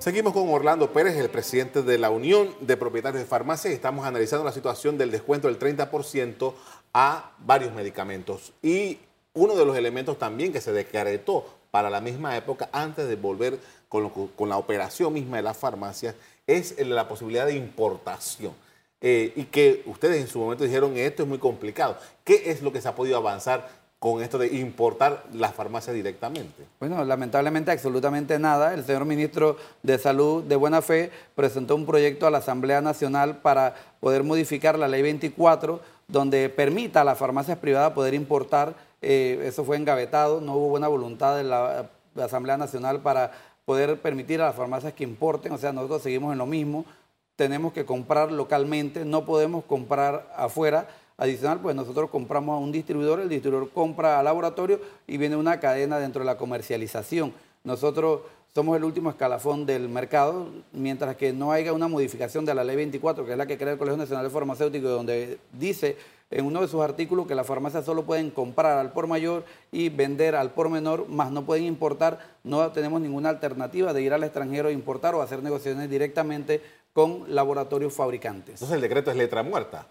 Seguimos 0.00 0.32
con 0.32 0.48
Orlando 0.48 0.92
Pérez, 0.92 1.16
el 1.16 1.30
presidente 1.30 1.82
de 1.82 1.96
la 1.96 2.10
Unión 2.10 2.48
de 2.60 2.76
Propietarios 2.76 3.22
de 3.22 3.28
Farmacias. 3.28 3.72
Estamos 3.72 4.04
analizando 4.04 4.44
la 4.44 4.50
situación 4.50 4.98
del 4.98 5.12
descuento 5.12 5.46
del 5.46 5.60
30% 5.60 6.52
a 6.92 7.30
varios 7.38 7.72
medicamentos. 7.72 8.52
Y 8.60 8.98
uno 9.32 9.54
de 9.54 9.64
los 9.64 9.76
elementos 9.76 10.18
también 10.18 10.52
que 10.52 10.60
se 10.60 10.72
decretó 10.72 11.46
para 11.70 11.88
la 11.88 12.00
misma 12.00 12.36
época, 12.36 12.68
antes 12.72 13.06
de 13.06 13.14
volver 13.14 13.60
con, 13.88 14.10
con 14.10 14.48
la 14.48 14.56
operación 14.56 15.12
misma 15.12 15.36
de 15.36 15.44
las 15.44 15.56
farmacias, 15.56 16.16
es 16.48 16.76
la 16.84 17.06
posibilidad 17.06 17.46
de 17.46 17.54
importación. 17.54 18.63
Eh, 19.06 19.34
y 19.36 19.44
que 19.44 19.82
ustedes 19.84 20.18
en 20.18 20.26
su 20.26 20.38
momento 20.38 20.64
dijeron 20.64 20.96
esto 20.96 21.24
es 21.24 21.28
muy 21.28 21.36
complicado. 21.36 21.98
¿Qué 22.24 22.44
es 22.46 22.62
lo 22.62 22.72
que 22.72 22.80
se 22.80 22.88
ha 22.88 22.94
podido 22.94 23.18
avanzar 23.18 23.68
con 23.98 24.22
esto 24.22 24.38
de 24.38 24.46
importar 24.56 25.24
las 25.34 25.52
farmacias 25.52 25.94
directamente? 25.94 26.64
Bueno, 26.80 27.04
lamentablemente 27.04 27.70
absolutamente 27.70 28.38
nada. 28.38 28.72
El 28.72 28.82
señor 28.82 29.04
ministro 29.04 29.58
de 29.82 29.98
Salud 29.98 30.42
de 30.44 30.56
Buena 30.56 30.80
Fe 30.80 31.10
presentó 31.34 31.76
un 31.76 31.84
proyecto 31.84 32.26
a 32.26 32.30
la 32.30 32.38
Asamblea 32.38 32.80
Nacional 32.80 33.42
para 33.42 33.74
poder 34.00 34.22
modificar 34.22 34.78
la 34.78 34.88
ley 34.88 35.02
24, 35.02 35.80
donde 36.08 36.48
permita 36.48 37.02
a 37.02 37.04
las 37.04 37.18
farmacias 37.18 37.58
privadas 37.58 37.92
poder 37.92 38.14
importar. 38.14 38.74
Eh, 39.02 39.38
eso 39.44 39.66
fue 39.66 39.76
engavetado, 39.76 40.40
no 40.40 40.54
hubo 40.54 40.70
buena 40.70 40.88
voluntad 40.88 41.36
de 41.36 41.44
la 41.44 41.90
Asamblea 42.16 42.56
Nacional 42.56 43.02
para 43.02 43.32
poder 43.66 44.00
permitir 44.00 44.40
a 44.40 44.46
las 44.46 44.56
farmacias 44.56 44.94
que 44.94 45.04
importen, 45.04 45.52
o 45.52 45.58
sea, 45.58 45.72
nosotros 45.72 46.02
seguimos 46.02 46.32
en 46.32 46.38
lo 46.38 46.46
mismo 46.46 46.86
tenemos 47.36 47.72
que 47.72 47.84
comprar 47.84 48.32
localmente, 48.32 49.04
no 49.04 49.24
podemos 49.24 49.64
comprar 49.64 50.32
afuera. 50.36 50.88
Adicional, 51.16 51.60
pues 51.60 51.76
nosotros 51.76 52.10
compramos 52.10 52.54
a 52.54 52.58
un 52.58 52.72
distribuidor, 52.72 53.20
el 53.20 53.28
distribuidor 53.28 53.70
compra 53.70 54.18
al 54.18 54.24
laboratorio 54.24 54.80
y 55.06 55.16
viene 55.16 55.36
una 55.36 55.60
cadena 55.60 55.98
dentro 55.98 56.20
de 56.20 56.26
la 56.26 56.36
comercialización. 56.36 57.32
Nosotros 57.62 58.22
somos 58.52 58.76
el 58.76 58.84
último 58.84 59.10
escalafón 59.10 59.66
del 59.66 59.88
mercado, 59.88 60.48
mientras 60.72 61.16
que 61.16 61.32
no 61.32 61.52
haya 61.52 61.72
una 61.72 61.88
modificación 61.88 62.44
de 62.44 62.54
la 62.54 62.64
ley 62.64 62.76
24, 62.76 63.24
que 63.24 63.32
es 63.32 63.38
la 63.38 63.46
que 63.46 63.58
crea 63.58 63.72
el 63.72 63.78
Colegio 63.78 63.96
Nacional 63.96 64.24
de 64.24 64.30
Farmacéuticos, 64.30 64.90
donde 64.90 65.38
dice 65.52 65.96
en 66.30 66.46
uno 66.46 66.60
de 66.60 66.68
sus 66.68 66.80
artículos 66.80 67.26
que 67.26 67.34
las 67.34 67.46
farmacias 67.46 67.84
solo 67.84 68.04
pueden 68.04 68.30
comprar 68.30 68.78
al 68.78 68.92
por 68.92 69.06
mayor 69.06 69.44
y 69.70 69.88
vender 69.88 70.34
al 70.34 70.50
por 70.50 70.68
menor, 70.68 71.08
más 71.08 71.30
no 71.30 71.44
pueden 71.44 71.64
importar, 71.64 72.18
no 72.42 72.70
tenemos 72.72 73.00
ninguna 73.00 73.28
alternativa 73.28 73.92
de 73.92 74.02
ir 74.02 74.12
al 74.12 74.24
extranjero 74.24 74.68
a 74.68 74.72
importar 74.72 75.14
o 75.14 75.22
hacer 75.22 75.42
negociaciones 75.42 75.90
directamente 75.90 76.60
con 76.94 77.24
laboratorios 77.34 77.92
fabricantes. 77.92 78.54
Entonces 78.54 78.76
el 78.76 78.80
decreto 78.80 79.10
es 79.10 79.16
letra 79.18 79.42
muerta. 79.42 79.86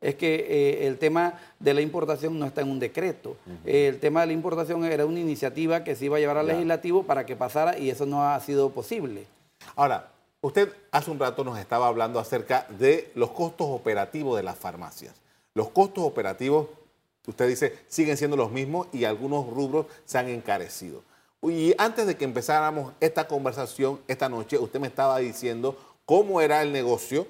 Es 0.00 0.16
que 0.16 0.46
eh, 0.48 0.86
el 0.86 0.98
tema 0.98 1.38
de 1.58 1.74
la 1.74 1.80
importación 1.80 2.38
no 2.38 2.44
está 2.44 2.60
en 2.60 2.70
un 2.70 2.80
decreto. 2.80 3.36
el 3.64 4.00
tema 4.00 4.22
de 4.22 4.28
la 4.28 4.32
importación 4.32 4.84
era 4.84 5.06
una 5.06 5.20
iniciativa 5.20 5.84
que 5.84 5.94
se 5.94 6.06
iba 6.06 6.16
a 6.16 6.20
llevar 6.20 6.38
al 6.38 6.46
legislativo 6.46 7.04
para 7.04 7.24
que 7.24 7.36
pasara 7.36 7.78
y 7.78 7.88
eso 7.88 8.04
no 8.04 8.28
ha 8.28 8.40
sido 8.40 8.70
posible. 8.70 9.26
Ahora, 9.76 10.10
usted 10.40 10.72
hace 10.90 11.10
un 11.10 11.18
rato 11.18 11.44
nos 11.44 11.58
estaba 11.58 11.86
hablando 11.86 12.18
acerca 12.18 12.66
de 12.78 13.12
los 13.14 13.30
costos 13.30 13.68
operativos 13.70 14.36
de 14.36 14.42
las 14.42 14.58
farmacias. 14.58 15.14
Los 15.54 15.68
costos 15.68 16.02
operativos, 16.02 16.68
usted 17.26 17.46
dice, 17.46 17.78
siguen 17.86 18.16
siendo 18.16 18.36
los 18.36 18.50
mismos 18.50 18.88
y 18.92 19.04
algunos 19.04 19.46
rubros 19.48 19.86
se 20.04 20.18
han 20.18 20.28
encarecido. 20.28 21.02
Y 21.42 21.74
antes 21.78 22.06
de 22.06 22.16
que 22.16 22.24
empezáramos 22.24 22.92
esta 23.00 23.26
conversación 23.26 24.00
esta 24.08 24.28
noche, 24.28 24.58
usted 24.58 24.80
me 24.80 24.88
estaba 24.88 25.18
diciendo 25.18 25.76
cómo 26.10 26.40
era 26.40 26.60
el 26.60 26.72
negocio, 26.72 27.24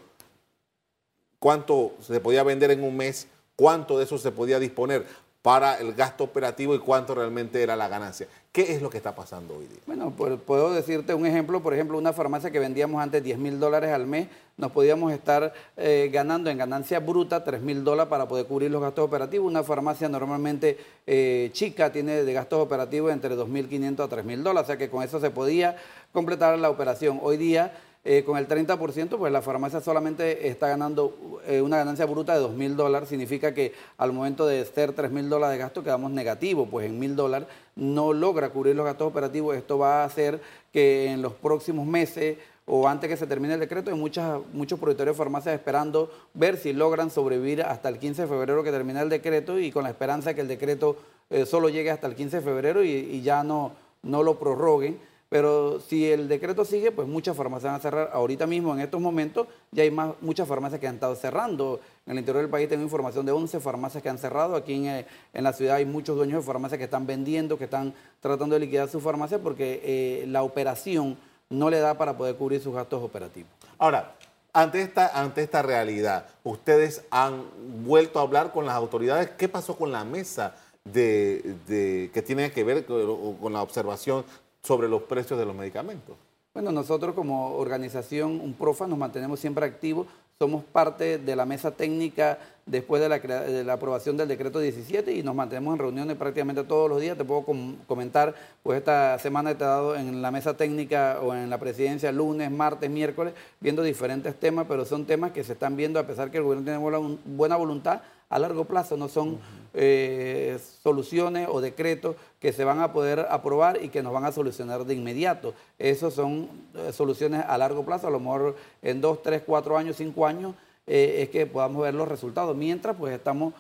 cuánto 1.39 1.93
se 2.01 2.19
podía 2.19 2.43
vender 2.45 2.71
en 2.71 2.83
un 2.83 2.97
mes, 2.97 3.27
cuánto 3.55 3.99
de 3.99 4.05
eso 4.05 4.17
se 4.17 4.33
podía 4.33 4.59
disponer 4.59 5.05
para 5.43 5.79
el 5.79 5.93
gasto 5.93 6.25
operativo 6.25 6.75
y 6.75 6.79
cuánto 6.79 7.15
realmente 7.15 7.63
era 7.63 7.77
la 7.77 7.89
ganancia. 7.89 8.27
¿Qué 8.53 8.73
es 8.73 8.81
lo 8.81 8.89
que 8.89 8.97
está 8.97 9.15
pasando 9.15 9.55
hoy 9.55 9.67
día? 9.67 9.81
Bueno, 9.87 10.15
pues, 10.17 10.41
puedo 10.41 10.73
decirte 10.73 11.13
un 11.13 11.27
ejemplo, 11.27 11.63
por 11.63 11.75
ejemplo, 11.75 11.99
una 11.99 12.15
farmacia 12.15 12.51
que 12.51 12.59
vendíamos 12.59 13.03
antes 13.03 13.23
10 13.23 13.37
mil 13.37 13.61
dólares 13.61 13.93
al 13.93 14.07
mes, 14.07 14.29
nos 14.57 14.73
podíamos 14.73 15.13
estar 15.13 15.53
eh, 15.77 16.09
ganando 16.11 16.49
en 16.49 16.57
ganancia 16.57 17.01
bruta 17.01 17.45
3 17.45 17.61
mil 17.61 17.85
dólares 17.85 18.09
para 18.09 18.29
poder 18.29 18.47
cubrir 18.47 18.71
los 18.71 18.81
gastos 18.81 19.05
operativos. 19.05 19.47
Una 19.47 19.63
farmacia 19.63 20.09
normalmente 20.09 20.79
eh, 21.07 21.51
chica 21.53 21.93
tiene 21.93 22.25
de 22.25 22.33
gastos 22.33 22.61
operativos 22.61 23.13
entre 23.13 23.37
2.500 23.37 24.05
a 24.05 24.09
3 24.09 24.25
mil 24.25 24.43
dólares, 24.43 24.65
o 24.65 24.67
sea 24.69 24.79
que 24.79 24.89
con 24.89 25.03
eso 25.03 25.21
se 25.21 25.31
podía 25.31 25.77
completar 26.13 26.59
la 26.59 26.71
operación. 26.71 27.21
Hoy 27.23 27.37
día 27.37 27.73
eh, 28.03 28.25
con 28.25 28.39
el 28.39 28.49
30%, 28.49 29.19
pues 29.19 29.33
la 29.33 29.43
farmacia 29.43 29.81
solamente 29.81 30.49
está 30.49 30.69
ganando 30.69 31.41
eh, 31.47 31.61
una 31.61 31.77
ganancia 31.77 32.07
bruta 32.07 32.35
de 32.35 32.41
2 32.41 32.55
mil 32.55 32.77
dólares. 32.77 33.09
Significa 33.09 33.53
que 33.53 33.75
al 33.99 34.13
momento 34.13 34.47
de 34.47 34.65
ser 34.65 34.93
3 34.93 35.11
mil 35.11 35.29
dólares 35.29 35.59
de 35.59 35.63
gasto 35.63 35.83
quedamos 35.83 36.11
negativos, 36.11 36.69
pues 36.71 36.87
en 36.87 36.99
mil 36.99 37.15
dólares 37.15 37.49
no 37.77 38.13
logra 38.13 38.51
cubrir 38.51 38.75
los 38.75 38.87
gastos 38.87 39.09
operativos. 39.09 39.57
Esto 39.57 39.79
va 39.79 40.03
a 40.03 40.05
hacer 40.05 40.41
que 40.73 41.13
en 41.13 41.21
los 41.21 41.35
próximos 41.35 41.87
meses 41.87 42.39
o 42.73 42.87
antes 42.87 43.11
que 43.11 43.17
se 43.17 43.27
termine 43.27 43.55
el 43.55 43.61
decreto, 43.61 43.91
hay 43.91 43.99
muchas, 43.99 44.39
muchos 44.53 44.79
propietarios 44.79 45.17
de 45.17 45.19
farmacias 45.19 45.55
esperando 45.55 46.09
ver 46.35 46.57
si 46.57 46.73
logran 46.73 47.11
sobrevivir 47.11 47.63
hasta 47.63 47.89
el 47.89 47.99
15 47.99 48.23
de 48.23 48.29
febrero 48.29 48.63
que 48.63 48.71
termina 48.71 49.03
el 49.03 49.09
decreto 49.09 49.59
y 49.59 49.73
con 49.73 49.83
la 49.83 49.91
esperanza 49.91 50.31
de 50.31 50.35
que 50.37 50.41
el 50.43 50.49
decreto 50.49 50.97
eh, 51.31 51.47
solo 51.47 51.69
llegue 51.69 51.91
hasta 51.91 52.07
el 52.07 52.15
15 52.15 52.37
de 52.37 52.43
febrero 52.43 52.85
y, 52.85 53.23
ya 53.23 53.43
no, 53.43 53.73
no 54.03 54.23
lo 54.23 54.39
prorroguen 54.39 55.01
pero 55.31 55.79
si 55.79 56.11
el 56.11 56.27
decreto 56.27 56.65
sigue, 56.65 56.91
pues 56.91 57.07
muchas 57.07 57.37
farmacias 57.37 57.71
van 57.71 57.79
a 57.79 57.83
cerrar. 57.83 58.11
Ahorita 58.13 58.49
mismo, 58.49 58.75
en 58.75 58.81
estos 58.81 59.01
momentos, 59.01 59.47
ya 59.71 59.85
hay 59.85 59.91
más, 59.93 60.15
muchas 60.21 60.49
farmacias 60.49 60.81
que 60.81 60.89
han 60.89 60.97
estado 60.97 61.15
cerrando. 61.15 61.79
En 62.05 62.15
el 62.15 62.19
interior 62.19 62.43
del 62.43 62.51
país 62.51 62.69
tengo 62.69 62.83
información 62.83 63.25
de 63.25 63.31
11 63.31 63.61
farmacias 63.61 64.03
que 64.03 64.09
han 64.09 64.19
cerrado. 64.19 64.57
Aquí 64.57 64.75
en, 64.75 64.87
eh, 64.87 65.07
la 65.35 65.53
ciudad 65.53 65.77
hay 65.77 65.87
muchos 65.87 66.17
dueños 66.17 66.43
de 66.43 66.47
farmacias 66.47 66.79
que 66.79 66.85
están 66.85 67.07
vendiendo, 67.07 67.57
que 67.57 67.65
están 67.65 67.95
tratando 68.19 68.55
de 68.55 68.61
liquidar 68.61 68.89
su 68.89 69.01
farmacia 69.01 69.39
porque 69.39 69.81
eh, 69.85 70.25
la 70.27 70.43
operación 70.43 71.17
no 71.49 71.71
le 71.71 71.79
da 71.79 71.97
para 71.97 72.17
poder 72.17 72.35
cubrir 72.35 72.61
sus 72.61 72.75
gastos 72.75 73.01
operativos. 73.01 73.53
Ahora, 73.79 74.17
ante 74.53 74.83
esta, 74.83 75.17
ante 75.17 75.45
esta 75.45 75.63
realidad, 75.63 76.27
ustedes 76.43 77.05
han 77.13 77.45
vuelto 77.85 78.19
a 78.19 78.23
hablar 78.23 78.51
con 78.51 78.67
las 78.67 78.75
autoridades. 78.75 79.31
¿Qué 79.39 79.49
pasó 79.49 79.77
con 79.77 79.93
la 79.93 80.03
mesa 80.03 80.57
de, 80.85 82.11
que 82.13 82.23
tiene 82.23 82.51
que 82.51 82.65
ver 82.65 82.85
con 82.85 83.53
la 83.53 83.63
observación 83.63 84.25
sobre 84.63 84.89
los 84.89 85.03
precios 85.03 85.39
de 85.39 85.47
los 85.47 85.55
medicamentos? 85.55 86.17
Bueno, 86.53 86.73
nosotros 86.73 87.15
como 87.15 87.57
organización 87.57 88.41
UNPROFA 88.41 88.87
nos 88.87 88.99
mantenemos 88.99 89.39
siempre 89.39 89.65
activos, 89.65 90.07
somos 90.43 90.65
parte 90.65 91.19
de 91.19 91.37
la 91.37 91.45
mesa 91.45 91.71
técnica 91.71 92.39
después 92.65 93.03
de 93.03 93.65
la, 93.65 93.73
aprobación 93.75 94.17
del 94.17 94.27
decreto 94.27 94.59
17 94.59 95.13
y 95.13 95.23
nos 95.23 95.35
mantenemos 95.35 95.75
en 95.75 95.81
reuniones 95.81 96.17
prácticamente 96.17 96.65
todos 96.65 96.89
los 96.89 96.99
días. 96.99 97.19
Te 97.19 97.25
puedo 97.25 97.45
comentar, 97.87 98.35
pues 98.63 98.79
esta 98.79 99.19
semana 99.19 99.51
he 99.51 99.53
estado 99.53 99.97
en 99.97 100.23
la 100.23 100.31
mesa 100.31 100.57
técnica 100.57 101.19
o 101.23 101.35
en 101.35 101.51
la 101.51 101.59
presidencia 101.59 102.11
lunes, 102.11 102.51
martes, 102.51 102.89
miércoles, 102.89 103.35
viendo 103.61 103.83
diferentes 103.83 104.35
temas, 104.35 104.65
pero 104.67 104.87
son 104.87 105.05
temas 105.05 105.33
que 105.33 105.45
se 105.45 105.53
están 105.53 105.77
viendo 105.77 106.01
a 106.01 106.07
pesar 106.07 106.31
que 106.31 106.39
el 106.39 106.45
gobierno 106.45 106.65
tiene 106.65 107.15
buena 107.27 107.57
voluntad 107.57 108.01
a 108.31 108.39
largo 108.39 108.65
plazo, 108.65 108.97
no 108.97 109.09
son 109.09 109.39
eh, 109.75 110.59
soluciones 110.83 111.49
o 111.51 111.61
decretos 111.61 112.17
que 112.39 112.53
se 112.53 112.65
van 112.65 112.81
a 112.81 112.93
poder 112.93 113.27
aprobar 113.29 113.83
y 113.83 113.89
que 113.89 114.03
nos 114.03 114.13
van 114.13 114.25
a 114.25 114.33
solucionar 114.33 114.85
de 114.85 114.95
inmediato. 114.95 115.53
Esos 115.79 116.15
son 116.15 116.49
eh, 116.75 116.93
soluciones 116.93 117.45
a 117.47 117.59
largo 117.59 117.85
plazo, 117.85 118.07
a 118.07 118.11
lo 118.11 118.21
mejor 118.21 118.57
en 118.83 119.01
dos, 119.01 119.23
tres, 119.23 119.43
cuatro 119.45 119.77
años, 119.77 119.97
cinco 119.97 120.27
años, 120.27 120.55
eh, 120.87 121.23
es 121.23 121.29
que 121.29 121.45
podamos 121.47 121.83
ver 121.83 121.95
los 121.95 122.09
resultados. 122.09 122.57
Mientras, 122.57 122.97
pues 122.97 123.13
estamos 123.13 123.53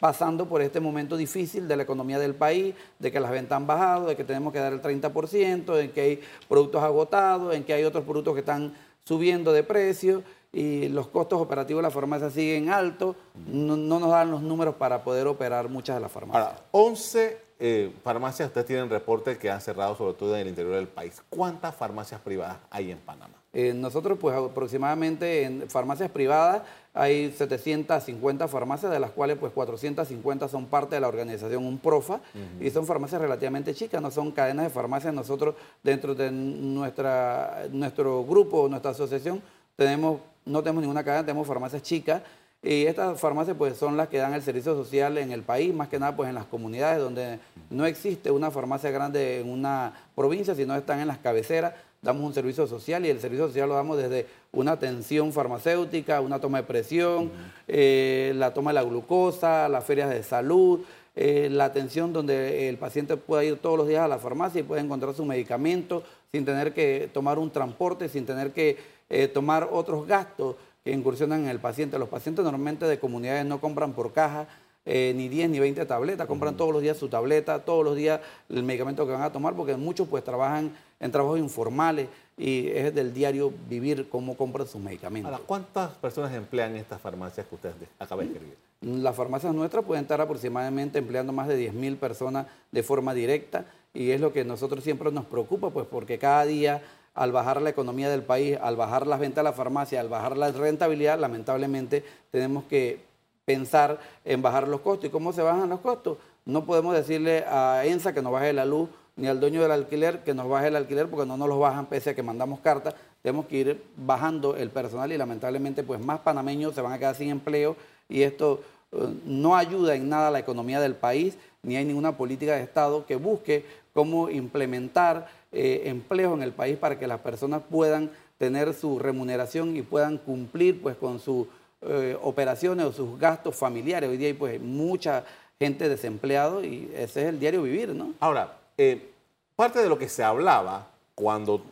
pasando 0.00 0.46
por 0.46 0.62
este 0.62 0.80
momento 0.80 1.16
difícil 1.16 1.68
de 1.68 1.76
la 1.76 1.84
economía 1.84 2.18
del 2.18 2.34
país, 2.34 2.74
de 2.98 3.12
que 3.12 3.20
las 3.20 3.30
ventas 3.30 3.56
han 3.56 3.66
bajado, 3.66 4.08
de 4.08 4.16
que 4.16 4.24
tenemos 4.24 4.52
que 4.52 4.58
dar 4.58 4.72
el 4.72 4.82
30%, 4.82 5.80
en 5.80 5.90
que 5.90 6.00
hay 6.00 6.20
productos 6.48 6.82
agotados, 6.82 7.54
en 7.54 7.64
que 7.64 7.72
hay 7.72 7.84
otros 7.84 8.04
productos 8.04 8.34
que 8.34 8.40
están 8.40 8.72
subiendo 9.08 9.54
de 9.54 9.62
precio 9.62 10.22
y 10.52 10.88
los 10.88 11.08
costos 11.08 11.40
operativos 11.40 11.80
de 11.80 11.88
la 11.88 11.90
farmacia 11.90 12.28
siguen 12.28 12.68
altos, 12.68 13.16
no, 13.46 13.74
nos 13.74 14.10
dan 14.10 14.30
los 14.30 14.42
números 14.42 14.74
para 14.74 15.02
poder 15.02 15.26
operar 15.26 15.70
muchas 15.70 15.96
de 15.96 16.02
las 16.02 16.12
farmacias. 16.12 16.44
Ahora, 16.44 16.62
11 16.72 17.38
eh, 17.58 17.92
farmacias, 18.04 18.48
ustedes 18.48 18.66
tienen 18.66 18.90
reportes 18.90 19.38
que 19.38 19.50
han 19.50 19.62
cerrado 19.62 19.96
sobre 19.96 20.12
todo 20.12 20.34
en 20.34 20.42
el 20.42 20.48
interior 20.48 20.74
del 20.74 20.88
país. 20.88 21.22
¿Cuántas 21.30 21.74
farmacias 21.74 22.20
privadas 22.20 22.58
hay 22.68 22.90
en 22.90 22.98
Panamá? 22.98 23.37
Eh, 23.52 23.72
nosotros, 23.74 24.18
pues 24.20 24.36
aproximadamente 24.36 25.44
en 25.44 25.70
farmacias 25.70 26.10
privadas 26.10 26.62
hay 26.92 27.32
750 27.32 28.48
farmacias, 28.48 28.92
de 28.92 29.00
las 29.00 29.10
cuales 29.10 29.38
pues 29.38 29.52
450 29.52 30.48
son 30.48 30.66
parte 30.66 30.96
de 30.96 31.00
la 31.00 31.08
organización 31.08 31.64
UNPROFA 31.64 32.20
y 32.60 32.70
son 32.70 32.86
farmacias 32.86 33.20
relativamente 33.20 33.74
chicas, 33.74 34.02
no 34.02 34.10
son 34.10 34.32
cadenas 34.32 34.64
de 34.64 34.70
farmacias. 34.70 35.14
Nosotros 35.14 35.54
dentro 35.82 36.14
de 36.14 36.30
nuestra, 36.30 37.66
nuestro 37.70 38.24
grupo, 38.24 38.68
nuestra 38.68 38.90
asociación, 38.90 39.40
tenemos 39.76 40.20
no 40.48 40.62
tenemos 40.62 40.82
ninguna 40.82 41.04
cadena, 41.04 41.24
tenemos 41.24 41.46
farmacias 41.46 41.82
chicas. 41.82 42.22
Y 42.60 42.86
estas 42.86 43.20
farmacias 43.20 43.56
pues 43.56 43.76
son 43.76 43.96
las 43.96 44.08
que 44.08 44.18
dan 44.18 44.34
el 44.34 44.42
servicio 44.42 44.74
social 44.74 45.16
en 45.18 45.30
el 45.30 45.42
país, 45.42 45.72
más 45.72 45.88
que 45.88 46.00
nada 46.00 46.16
pues 46.16 46.28
en 46.28 46.34
las 46.34 46.46
comunidades 46.46 46.98
donde 46.98 47.38
no 47.70 47.86
existe 47.86 48.32
una 48.32 48.50
farmacia 48.50 48.90
grande 48.90 49.40
en 49.40 49.48
una 49.48 49.92
provincia, 50.16 50.56
sino 50.56 50.74
están 50.74 50.98
en 50.98 51.06
las 51.06 51.18
cabeceras. 51.18 51.74
Damos 52.00 52.22
un 52.22 52.32
servicio 52.32 52.66
social 52.66 53.04
y 53.04 53.08
el 53.08 53.20
servicio 53.20 53.48
social 53.48 53.68
lo 53.68 53.74
damos 53.74 53.96
desde 53.96 54.26
una 54.52 54.72
atención 54.72 55.32
farmacéutica, 55.32 56.20
una 56.20 56.40
toma 56.40 56.58
de 56.58 56.64
presión, 56.64 57.30
eh, 57.66 58.32
la 58.36 58.54
toma 58.54 58.70
de 58.70 58.76
la 58.76 58.84
glucosa, 58.84 59.68
las 59.68 59.84
ferias 59.84 60.08
de 60.08 60.22
salud, 60.22 60.80
eh, 61.16 61.48
la 61.50 61.64
atención 61.64 62.12
donde 62.12 62.68
el 62.68 62.78
paciente 62.78 63.16
pueda 63.16 63.42
ir 63.42 63.58
todos 63.58 63.76
los 63.76 63.88
días 63.88 64.02
a 64.02 64.08
la 64.08 64.18
farmacia 64.18 64.60
y 64.60 64.62
pueda 64.62 64.80
encontrar 64.80 65.12
su 65.14 65.24
medicamento 65.24 66.04
sin 66.30 66.44
tener 66.44 66.72
que 66.72 67.10
tomar 67.12 67.40
un 67.40 67.50
transporte, 67.50 68.08
sin 68.08 68.24
tener 68.24 68.52
que 68.52 68.76
eh, 69.10 69.26
tomar 69.26 69.68
otros 69.72 70.06
gastos 70.06 70.54
que 70.84 70.92
incursionan 70.92 71.42
en 71.42 71.48
el 71.48 71.58
paciente. 71.58 71.98
Los 71.98 72.08
pacientes 72.08 72.44
normalmente 72.44 72.86
de 72.86 73.00
comunidades 73.00 73.44
no 73.44 73.60
compran 73.60 73.94
por 73.94 74.12
caja 74.12 74.46
eh, 74.90 75.12
ni 75.14 75.28
10 75.28 75.50
ni 75.50 75.58
20 75.58 75.84
tabletas, 75.84 76.26
compran 76.26 76.56
todos 76.56 76.72
los 76.72 76.80
días 76.80 76.96
su 76.96 77.08
tableta, 77.08 77.64
todos 77.64 77.84
los 77.84 77.94
días 77.94 78.20
el 78.48 78.62
medicamento 78.62 79.04
que 79.04 79.12
van 79.12 79.22
a 79.22 79.32
tomar, 79.32 79.54
porque 79.54 79.76
muchos 79.76 80.08
pues 80.08 80.24
trabajan 80.24 80.72
en 81.00 81.12
trabajos 81.12 81.38
informales 81.38 82.08
y 82.36 82.68
es 82.68 82.94
del 82.94 83.12
diario 83.12 83.52
vivir 83.68 84.08
cómo 84.08 84.36
compran 84.36 84.66
sus 84.66 84.80
medicamentos. 84.80 85.40
¿cuántas 85.46 85.90
personas 85.92 86.32
emplean 86.34 86.76
estas 86.76 87.00
farmacias 87.00 87.46
que 87.46 87.54
ustedes 87.54 87.74
acaban 87.98 88.26
de 88.26 88.32
escribir? 88.32 88.56
Las 88.80 89.16
farmacias 89.16 89.54
nuestras 89.54 89.84
pueden 89.84 90.04
estar 90.04 90.20
aproximadamente 90.20 90.98
empleando 90.98 91.32
más 91.32 91.48
de 91.48 91.72
10.000 91.72 91.96
personas 91.96 92.46
de 92.70 92.82
forma 92.82 93.14
directa 93.14 93.66
y 93.92 94.10
es 94.10 94.20
lo 94.20 94.32
que 94.32 94.44
nosotros 94.44 94.84
siempre 94.84 95.10
nos 95.10 95.24
preocupa, 95.24 95.70
pues 95.70 95.86
porque 95.86 96.18
cada 96.18 96.44
día 96.44 96.82
al 97.14 97.32
bajar 97.32 97.60
la 97.60 97.70
economía 97.70 98.08
del 98.08 98.22
país, 98.22 98.56
al 98.62 98.76
bajar 98.76 99.06
las 99.06 99.18
ventas 99.18 99.40
a 99.40 99.42
la 99.42 99.52
farmacia, 99.52 99.98
al 99.98 100.08
bajar 100.08 100.36
la 100.36 100.52
rentabilidad, 100.52 101.18
lamentablemente 101.18 102.04
tenemos 102.30 102.62
que 102.64 103.00
pensar 103.44 103.98
en 104.24 104.40
bajar 104.40 104.68
los 104.68 104.80
costos. 104.82 105.08
¿Y 105.08 105.10
cómo 105.10 105.32
se 105.32 105.42
bajan 105.42 105.68
los 105.68 105.80
costos? 105.80 106.18
No 106.44 106.64
podemos 106.64 106.94
decirle 106.94 107.44
a 107.48 107.84
ENSA 107.84 108.12
que 108.12 108.22
nos 108.22 108.32
baje 108.32 108.52
la 108.52 108.64
luz, 108.64 108.88
ni 109.18 109.26
al 109.26 109.40
dueño 109.40 109.60
del 109.60 109.72
alquiler 109.72 110.20
que 110.20 110.32
nos 110.32 110.48
baje 110.48 110.68
el 110.68 110.76
alquiler 110.76 111.08
porque 111.08 111.26
no 111.26 111.36
nos 111.36 111.48
los 111.48 111.58
bajan 111.58 111.86
pese 111.86 112.10
a 112.10 112.14
que 112.14 112.22
mandamos 112.22 112.60
cartas. 112.60 112.94
Tenemos 113.20 113.46
que 113.46 113.56
ir 113.56 113.82
bajando 113.96 114.56
el 114.56 114.70
personal 114.70 115.12
y 115.12 115.18
lamentablemente 115.18 115.82
pues 115.82 116.00
más 116.00 116.20
panameños 116.20 116.74
se 116.74 116.80
van 116.80 116.92
a 116.92 116.98
quedar 116.98 117.16
sin 117.16 117.30
empleo 117.30 117.76
y 118.08 118.22
esto 118.22 118.62
eh, 118.92 119.08
no 119.26 119.56
ayuda 119.56 119.96
en 119.96 120.08
nada 120.08 120.28
a 120.28 120.30
la 120.30 120.38
economía 120.38 120.80
del 120.80 120.94
país, 120.94 121.36
ni 121.62 121.76
hay 121.76 121.84
ninguna 121.84 122.16
política 122.16 122.54
de 122.54 122.62
Estado 122.62 123.04
que 123.04 123.16
busque 123.16 123.64
cómo 123.92 124.30
implementar 124.30 125.28
eh, 125.50 125.82
empleo 125.86 126.34
en 126.34 126.42
el 126.42 126.52
país 126.52 126.78
para 126.78 126.98
que 126.98 127.06
las 127.06 127.20
personas 127.20 127.62
puedan 127.68 128.10
tener 128.38 128.72
su 128.72 129.00
remuneración 129.00 129.76
y 129.76 129.82
puedan 129.82 130.16
cumplir 130.18 130.80
pues 130.80 130.96
con 130.96 131.18
sus 131.18 131.48
eh, 131.82 132.16
operaciones 132.22 132.86
o 132.86 132.92
sus 132.92 133.18
gastos 133.18 133.56
familiares. 133.56 134.08
Hoy 134.08 134.16
día 134.16 134.28
hay 134.28 134.34
pues 134.34 134.60
mucha 134.60 135.24
gente 135.58 135.88
desempleada 135.88 136.64
y 136.64 136.88
ese 136.94 137.22
es 137.22 137.28
el 137.28 137.40
diario 137.40 137.62
vivir, 137.62 137.88
¿no? 137.88 138.12
Ahora, 138.20 138.57
eh, 138.78 139.10
parte 139.56 139.80
de 139.80 139.88
lo 139.88 139.98
que 139.98 140.08
se 140.08 140.24
hablaba 140.24 140.90
cuando 141.14 141.64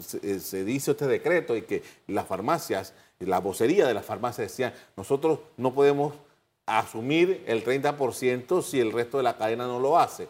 se, 0.00 0.64
dice 0.64 0.92
este 0.92 1.06
decreto 1.06 1.56
y 1.56 1.62
que 1.62 1.82
las 2.06 2.26
farmacias, 2.26 2.94
la 3.18 3.38
vocería 3.38 3.86
de 3.86 3.92
las 3.92 4.06
farmacias 4.06 4.50
decían, 4.50 4.72
nosotros 4.96 5.40
no 5.58 5.74
podemos 5.74 6.14
asumir 6.66 7.44
el 7.46 7.62
30% 7.64 8.62
si 8.62 8.80
el 8.80 8.92
resto 8.92 9.18
de 9.18 9.24
la 9.24 9.36
cadena 9.36 9.66
no 9.66 9.78
lo 9.78 9.98
hace. 9.98 10.26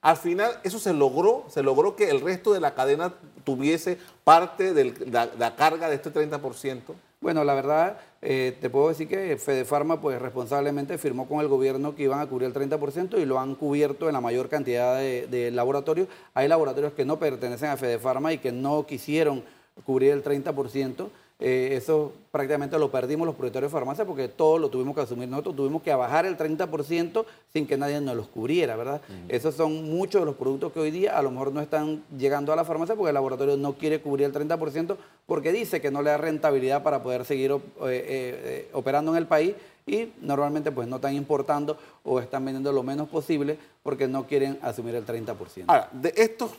Al 0.00 0.16
final 0.16 0.60
eso 0.62 0.78
se 0.78 0.92
logró, 0.92 1.44
se 1.48 1.62
logró 1.62 1.96
que 1.96 2.08
el 2.08 2.20
resto 2.20 2.52
de 2.52 2.60
la 2.60 2.74
cadena 2.74 3.12
tuviese 3.44 3.98
parte 4.24 4.72
de 4.72 4.94
la, 5.10 5.56
carga 5.56 5.88
de 5.88 5.96
este 5.96 6.12
30%. 6.12 6.80
Bueno, 7.20 7.44
la 7.44 7.54
verdad, 7.54 7.98
eh, 8.20 8.56
te 8.60 8.68
puedo 8.68 8.88
decir 8.88 9.08
que 9.08 9.36
Fede 9.38 9.64
Farma, 9.64 10.00
pues 10.00 10.20
responsablemente 10.20 10.98
firmó 10.98 11.26
con 11.26 11.40
el 11.40 11.48
gobierno 11.48 11.94
que 11.94 12.02
iban 12.02 12.20
a 12.20 12.26
cubrir 12.26 12.46
el 12.48 12.54
30% 12.54 13.18
y 13.18 13.24
lo 13.24 13.38
han 13.40 13.54
cubierto 13.54 14.06
en 14.06 14.12
la 14.12 14.20
mayor 14.20 14.48
cantidad 14.48 14.96
de, 14.96 15.26
de 15.26 15.50
laboratorios. 15.50 16.08
Hay 16.34 16.46
laboratorios 16.46 16.92
que 16.92 17.04
no 17.06 17.18
pertenecen 17.18 17.70
a 17.70 17.76
Fede 17.76 17.98
Farma 17.98 18.32
y 18.32 18.38
que 18.38 18.52
no 18.52 18.86
quisieron 18.86 19.42
cubrir 19.84 20.12
el 20.12 20.22
30%. 20.22 21.08
Eh, 21.38 21.74
eso 21.76 22.14
prácticamente 22.30 22.78
lo 22.78 22.90
perdimos 22.90 23.26
los 23.26 23.34
propietarios 23.34 23.70
de 23.70 23.76
farmacia 23.76 24.06
porque 24.06 24.26
todo 24.26 24.56
lo 24.58 24.70
tuvimos 24.70 24.94
que 24.94 25.02
asumir 25.02 25.28
nosotros, 25.28 25.54
tuvimos 25.54 25.82
que 25.82 25.94
bajar 25.94 26.24
el 26.24 26.38
30% 26.38 27.26
sin 27.52 27.66
que 27.66 27.76
nadie 27.76 28.00
nos 28.00 28.16
los 28.16 28.28
cubriera, 28.28 28.74
¿verdad? 28.74 29.02
Esos 29.28 29.54
son 29.54 29.90
muchos 29.90 30.22
de 30.22 30.24
los 30.24 30.36
productos 30.36 30.72
que 30.72 30.80
hoy 30.80 30.90
día 30.90 31.18
a 31.18 31.20
lo 31.20 31.30
mejor 31.30 31.52
no 31.52 31.60
están 31.60 32.02
llegando 32.16 32.54
a 32.54 32.56
la 32.56 32.64
farmacia 32.64 32.94
porque 32.94 33.10
el 33.10 33.14
laboratorio 33.14 33.58
no 33.58 33.74
quiere 33.74 34.00
cubrir 34.00 34.26
el 34.26 34.32
30% 34.32 34.96
porque 35.26 35.52
dice 35.52 35.82
que 35.82 35.90
no 35.90 36.00
le 36.00 36.08
da 36.08 36.16
rentabilidad 36.16 36.82
para 36.82 37.02
poder 37.02 37.26
seguir 37.26 37.52
eh, 37.52 37.58
eh, 37.82 38.70
operando 38.72 39.10
en 39.10 39.18
el 39.18 39.26
país 39.26 39.54
y 39.86 40.12
normalmente 40.22 40.72
pues 40.72 40.88
no 40.88 40.96
están 40.96 41.14
importando 41.14 41.76
o 42.02 42.18
están 42.18 42.46
vendiendo 42.46 42.72
lo 42.72 42.82
menos 42.82 43.08
posible 43.08 43.58
porque 43.82 44.08
no 44.08 44.26
quieren 44.26 44.58
asumir 44.62 44.94
el 44.94 45.04
30%. 45.04 45.64
Ahora, 45.66 45.90
de 45.92 46.14
estos 46.16 46.52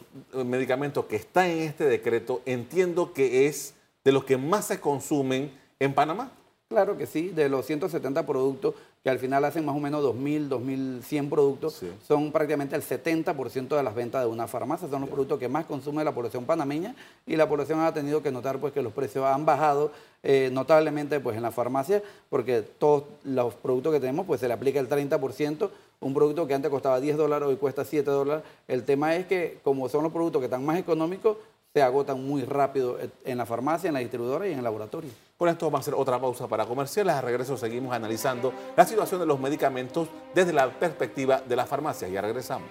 medicamentos 0.46 1.06
que 1.06 1.16
están 1.16 1.48
en 1.48 1.60
este 1.62 1.86
decreto, 1.86 2.42
entiendo 2.46 3.12
que 3.12 3.48
es 3.48 3.74
de 4.08 4.14
los 4.14 4.24
que 4.24 4.38
más 4.38 4.64
se 4.64 4.80
consumen 4.80 5.52
en 5.82 5.94
Panamá? 5.94 6.32
Claro 6.70 6.98
que 6.98 7.06
sí, 7.06 7.28
de 7.28 7.50
los 7.50 7.66
170 7.66 8.26
productos 8.26 8.74
que 9.04 9.10
al 9.10 9.20
final 9.20 9.44
hacen 9.44 9.66
más 9.66 9.76
o 9.76 9.82
menos 9.82 10.02
2.000, 10.02 10.48
2.100 10.48 11.30
productos, 11.30 11.82
son 12.08 12.32
prácticamente 12.32 12.78
el 12.78 12.84
70% 12.84 13.76
de 13.76 13.84
las 13.84 13.94
ventas 13.94 14.22
de 14.22 14.30
una 14.30 14.48
farmacia, 14.48 14.88
son 14.88 15.02
los 15.02 15.10
productos 15.10 15.38
que 15.40 15.50
más 15.50 15.66
consume 15.66 16.06
la 16.06 16.14
población 16.14 16.46
panameña 16.46 16.96
y 17.26 17.36
la 17.36 17.50
población 17.50 17.82
ha 17.82 17.94
tenido 17.94 18.24
que 18.24 18.32
notar 18.32 18.60
pues 18.60 18.72
que 18.72 18.82
los 18.82 18.94
precios 18.94 19.26
han 19.26 19.46
bajado 19.46 19.92
eh, 20.24 20.50
notablemente 20.54 21.20
pues 21.20 21.36
en 21.36 21.44
la 21.44 21.52
farmacia 21.52 22.02
porque 22.30 22.62
todos 22.62 23.04
los 23.26 23.56
productos 23.56 23.92
que 23.92 24.00
tenemos 24.00 24.26
pues 24.26 24.40
se 24.40 24.48
le 24.48 24.54
aplica 24.54 24.80
el 24.80 24.88
30%, 24.88 25.70
un 26.00 26.14
producto 26.14 26.48
que 26.48 26.54
antes 26.54 26.72
costaba 26.72 27.02
10 27.02 27.18
dólares 27.18 27.50
hoy 27.50 27.58
cuesta 27.58 27.84
7 27.84 28.10
dólares, 28.10 28.46
el 28.70 28.86
tema 28.86 29.18
es 29.18 29.26
que 29.26 29.60
como 29.64 29.90
son 29.90 30.04
los 30.04 30.14
productos 30.14 30.40
que 30.40 30.46
están 30.46 30.66
más 30.66 30.80
económicos, 30.80 31.36
se 31.74 31.82
agotan 31.82 32.26
muy 32.26 32.44
rápido 32.44 32.98
en 33.24 33.38
la 33.38 33.46
farmacia, 33.46 33.88
en 33.88 33.94
la 33.94 34.00
distribuidora 34.00 34.48
y 34.48 34.52
en 34.52 34.58
el 34.58 34.64
laboratorio. 34.64 35.12
Con 35.38 35.50
esto 35.50 35.68
vamos 35.68 35.80
a 35.80 35.82
hacer 35.82 35.94
otra 35.94 36.20
pausa 36.20 36.48
para 36.48 36.66
comerciales. 36.66 37.14
A 37.14 37.22
regreso 37.22 37.58
seguimos 37.58 37.94
analizando 37.94 38.52
la 38.76 38.86
situación 38.86 39.20
de 39.20 39.28
los 39.28 39.40
medicamentos 39.40 40.08
desde 40.34 40.54
la 40.54 40.68
perspectiva 40.70 41.42
de 41.42 41.56
las 41.56 41.70
farmacias. 41.70 42.10
Ya 42.12 42.22
regresamos. 42.22 42.70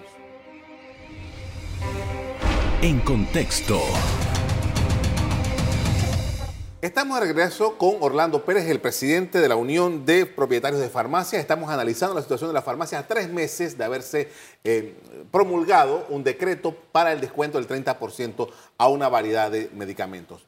En 2.81 2.99
contexto. 2.99 3.79
Estamos 6.79 7.19
de 7.19 7.25
regreso 7.25 7.75
con 7.75 7.95
Orlando 8.01 8.45
Pérez, 8.45 8.69
el 8.69 8.79
presidente 8.79 9.41
de 9.41 9.49
la 9.49 9.55
Unión 9.55 10.05
de 10.05 10.27
Propietarios 10.27 10.79
de 10.79 10.89
Farmacias. 10.89 11.41
Estamos 11.41 11.71
analizando 11.71 12.13
la 12.13 12.21
situación 12.21 12.51
de 12.51 12.53
la 12.53 12.61
farmacia 12.61 12.99
a 12.99 13.07
tres 13.07 13.29
meses 13.29 13.79
de 13.79 13.83
haberse 13.83 14.29
eh, 14.63 14.93
promulgado 15.31 16.05
un 16.09 16.23
decreto 16.23 16.75
para 16.91 17.13
el 17.13 17.19
descuento 17.19 17.59
del 17.59 17.67
30% 17.67 18.47
a 18.77 18.89
una 18.89 19.09
variedad 19.09 19.49
de 19.49 19.71
medicamentos. 19.73 20.43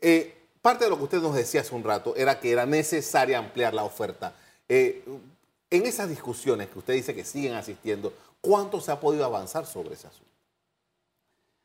Eh, 0.00 0.34
parte 0.60 0.86
de 0.86 0.90
lo 0.90 0.96
que 0.96 1.04
usted 1.04 1.22
nos 1.22 1.36
decía 1.36 1.60
hace 1.60 1.72
un 1.72 1.84
rato 1.84 2.16
era 2.16 2.40
que 2.40 2.50
era 2.50 2.66
necesaria 2.66 3.38
ampliar 3.38 3.72
la 3.72 3.84
oferta. 3.84 4.34
Eh, 4.68 5.04
en 5.70 5.86
esas 5.86 6.08
discusiones 6.08 6.68
que 6.68 6.80
usted 6.80 6.94
dice 6.94 7.14
que 7.14 7.24
siguen 7.24 7.54
asistiendo, 7.54 8.12
¿cuánto 8.40 8.80
se 8.80 8.90
ha 8.90 8.98
podido 8.98 9.24
avanzar 9.24 9.66
sobre 9.66 9.94
ese 9.94 10.08
asunto? 10.08 10.30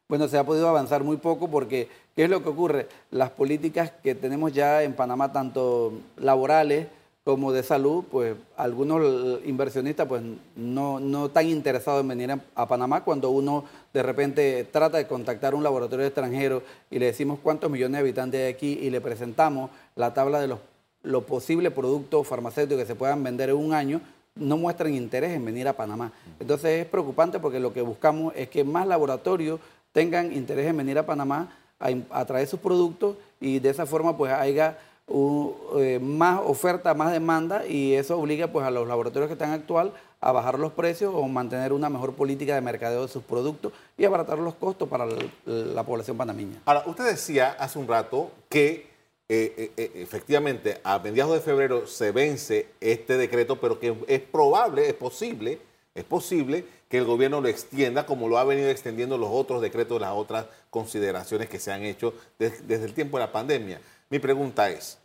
Bueno, 0.07 0.27
se 0.27 0.37
ha 0.37 0.43
podido 0.43 0.69
avanzar 0.69 1.03
muy 1.03 1.17
poco 1.17 1.49
porque, 1.49 1.89
¿qué 2.15 2.23
es 2.23 2.29
lo 2.29 2.41
que 2.41 2.49
ocurre? 2.49 2.87
Las 3.11 3.31
políticas 3.31 3.91
que 4.03 4.15
tenemos 4.15 4.53
ya 4.53 4.83
en 4.83 4.93
Panamá, 4.93 5.31
tanto 5.31 5.93
laborales 6.17 6.87
como 7.25 7.51
de 7.51 7.63
salud, 7.63 8.03
pues 8.09 8.35
algunos 8.55 9.43
inversionistas 9.45 10.07
pues 10.07 10.21
no, 10.55 10.99
no 10.99 11.25
están 11.25 11.49
interesados 11.49 12.01
en 12.01 12.07
venir 12.07 12.31
a, 12.53 12.67
Panamá 12.67 13.03
cuando 13.03 13.31
uno 13.31 13.65
de 13.91 14.03
repente 14.03 14.63
trata 14.71 14.99
de 14.99 15.07
contactar 15.07 15.55
un 15.55 15.63
laboratorio 15.63 16.05
extranjero 16.05 16.61
y 16.91 16.99
le 16.99 17.07
decimos 17.07 17.39
cuántos 17.41 17.71
millones 17.71 17.93
de 17.93 17.99
habitantes 17.99 18.41
hay 18.41 18.53
aquí 18.53 18.79
y 18.79 18.91
le 18.91 19.01
presentamos 19.01 19.71
la 19.95 20.13
tabla 20.13 20.39
de 20.39 20.55
los 21.01 21.23
posibles 21.23 21.73
productos 21.73 22.27
farmacéuticos 22.27 22.83
que 22.83 22.87
se 22.87 22.95
puedan 22.95 23.23
vender 23.23 23.49
en 23.49 23.55
un 23.55 23.73
año, 23.73 24.01
no 24.35 24.57
muestran 24.57 24.93
interés 24.93 25.31
en 25.31 25.45
venir 25.45 25.67
a 25.67 25.73
Panamá. 25.73 26.11
Entonces 26.39 26.81
es 26.81 26.85
preocupante 26.85 27.39
porque 27.39 27.59
lo 27.59 27.73
que 27.73 27.81
buscamos 27.81 28.33
es 28.35 28.49
que 28.49 28.63
más 28.63 28.85
laboratorios 28.85 29.59
tengan 29.93 30.31
interés 30.31 30.67
en 30.67 30.77
venir 30.77 30.99
a 30.99 31.07
Panamá 31.07 31.49
a, 31.79 32.25
traer 32.25 32.47
sus 32.47 32.59
productos 32.59 33.17
y 33.39 33.59
de 33.59 33.69
esa 33.69 33.85
forma 33.85 34.17
pues 34.17 34.31
haya 34.31 34.77
eh, 35.07 35.99
más 36.01 36.41
oferta, 36.43 36.93
más 36.93 37.11
demanda 37.11 37.65
y 37.67 37.93
eso 37.93 38.17
obliga 38.17 38.47
pues 38.47 38.65
a 38.65 38.71
los 38.71 38.87
laboratorios 38.87 39.27
que 39.27 39.33
están 39.33 39.51
actual 39.51 39.93
a 40.21 40.31
bajar 40.31 40.57
los 40.57 40.71
precios 40.71 41.13
o 41.13 41.27
mantener 41.27 41.71
una 41.73 41.89
mejor 41.89 42.13
política 42.13 42.55
de 42.55 42.61
mercadeo 42.61 43.03
de 43.03 43.07
sus 43.07 43.23
productos 43.23 43.73
y 43.97 44.05
abaratar 44.05 44.39
los 44.39 44.55
costos 44.55 44.89
para 44.89 45.05
la, 45.45 45.83
población 45.83 46.17
panameña. 46.17 46.61
Ahora, 46.65 46.83
usted 46.87 47.05
decía 47.05 47.55
hace 47.59 47.77
un 47.77 47.87
rato 47.87 48.31
que 48.49 48.87
eh, 49.29 49.71
eh, 49.77 49.91
efectivamente 49.95 50.79
a 50.83 50.97
mediados 50.99 51.33
de 51.33 51.41
febrero 51.41 51.85
se 51.85 52.11
vence 52.11 52.69
este 52.79 53.17
decreto, 53.17 53.59
pero 53.59 53.79
que 53.79 53.95
es 54.07 54.19
probable, 54.21 54.87
es 54.87 54.95
posible, 54.95 55.59
es 55.93 56.03
posible 56.03 56.65
que 56.95 56.99
el 56.99 57.05
gobierno 57.05 57.41
lo 57.41 57.49
extienda 57.49 58.05
como 58.05 58.29
lo 58.29 58.37
ha 58.37 58.45
venido 58.45 58.69
extendiendo 58.69 59.17
los 59.17 59.27
otros 59.29 59.61
decretos, 59.61 59.99
las 59.99 60.13
otras 60.13 60.45
consideraciones 60.69 61.49
que 61.49 61.59
se 61.59 61.73
han 61.73 61.83
hecho 61.83 62.13
desde, 62.39 62.75
el 62.75 62.93
tiempo 62.93 63.17
de 63.17 63.25
la 63.25 63.33
pandemia. 63.33 63.81
Mi 64.09 64.19
pregunta 64.19 64.69
es, 64.69 64.97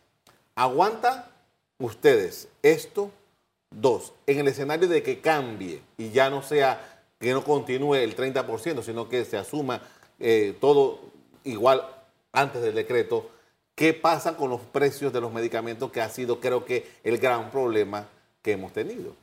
¿aguantan 0.55 1.25
ustedes 1.79 2.47
esto? 2.63 3.11
Dos, 3.71 4.13
en 4.25 4.39
el 4.39 4.47
escenario 4.47 4.87
de 4.87 5.03
que 5.03 5.19
cambie 5.19 5.81
y 5.97 6.11
ya 6.11 6.29
no 6.29 6.41
sea 6.43 7.03
que 7.19 7.33
no 7.33 7.43
continúe 7.43 7.95
el 7.95 8.15
30%, 8.15 8.83
sino 8.83 9.09
que 9.09 9.25
se 9.25 9.37
asuma 9.37 9.81
eh, 10.17 10.55
todo 10.61 11.01
igual 11.43 11.85
antes 12.31 12.61
del 12.61 12.75
decreto, 12.75 13.31
¿qué 13.75 13.93
pasa 13.93 14.37
con 14.37 14.49
los 14.49 14.61
precios 14.61 15.11
de 15.11 15.19
los 15.19 15.33
medicamentos 15.33 15.91
que 15.91 15.99
ha 15.99 16.07
sido 16.07 16.39
creo 16.39 16.63
que 16.63 16.89
el 17.03 17.17
gran 17.17 17.51
problema 17.51 18.07
que 18.41 18.53
hemos 18.53 18.71
tenido? 18.71 19.13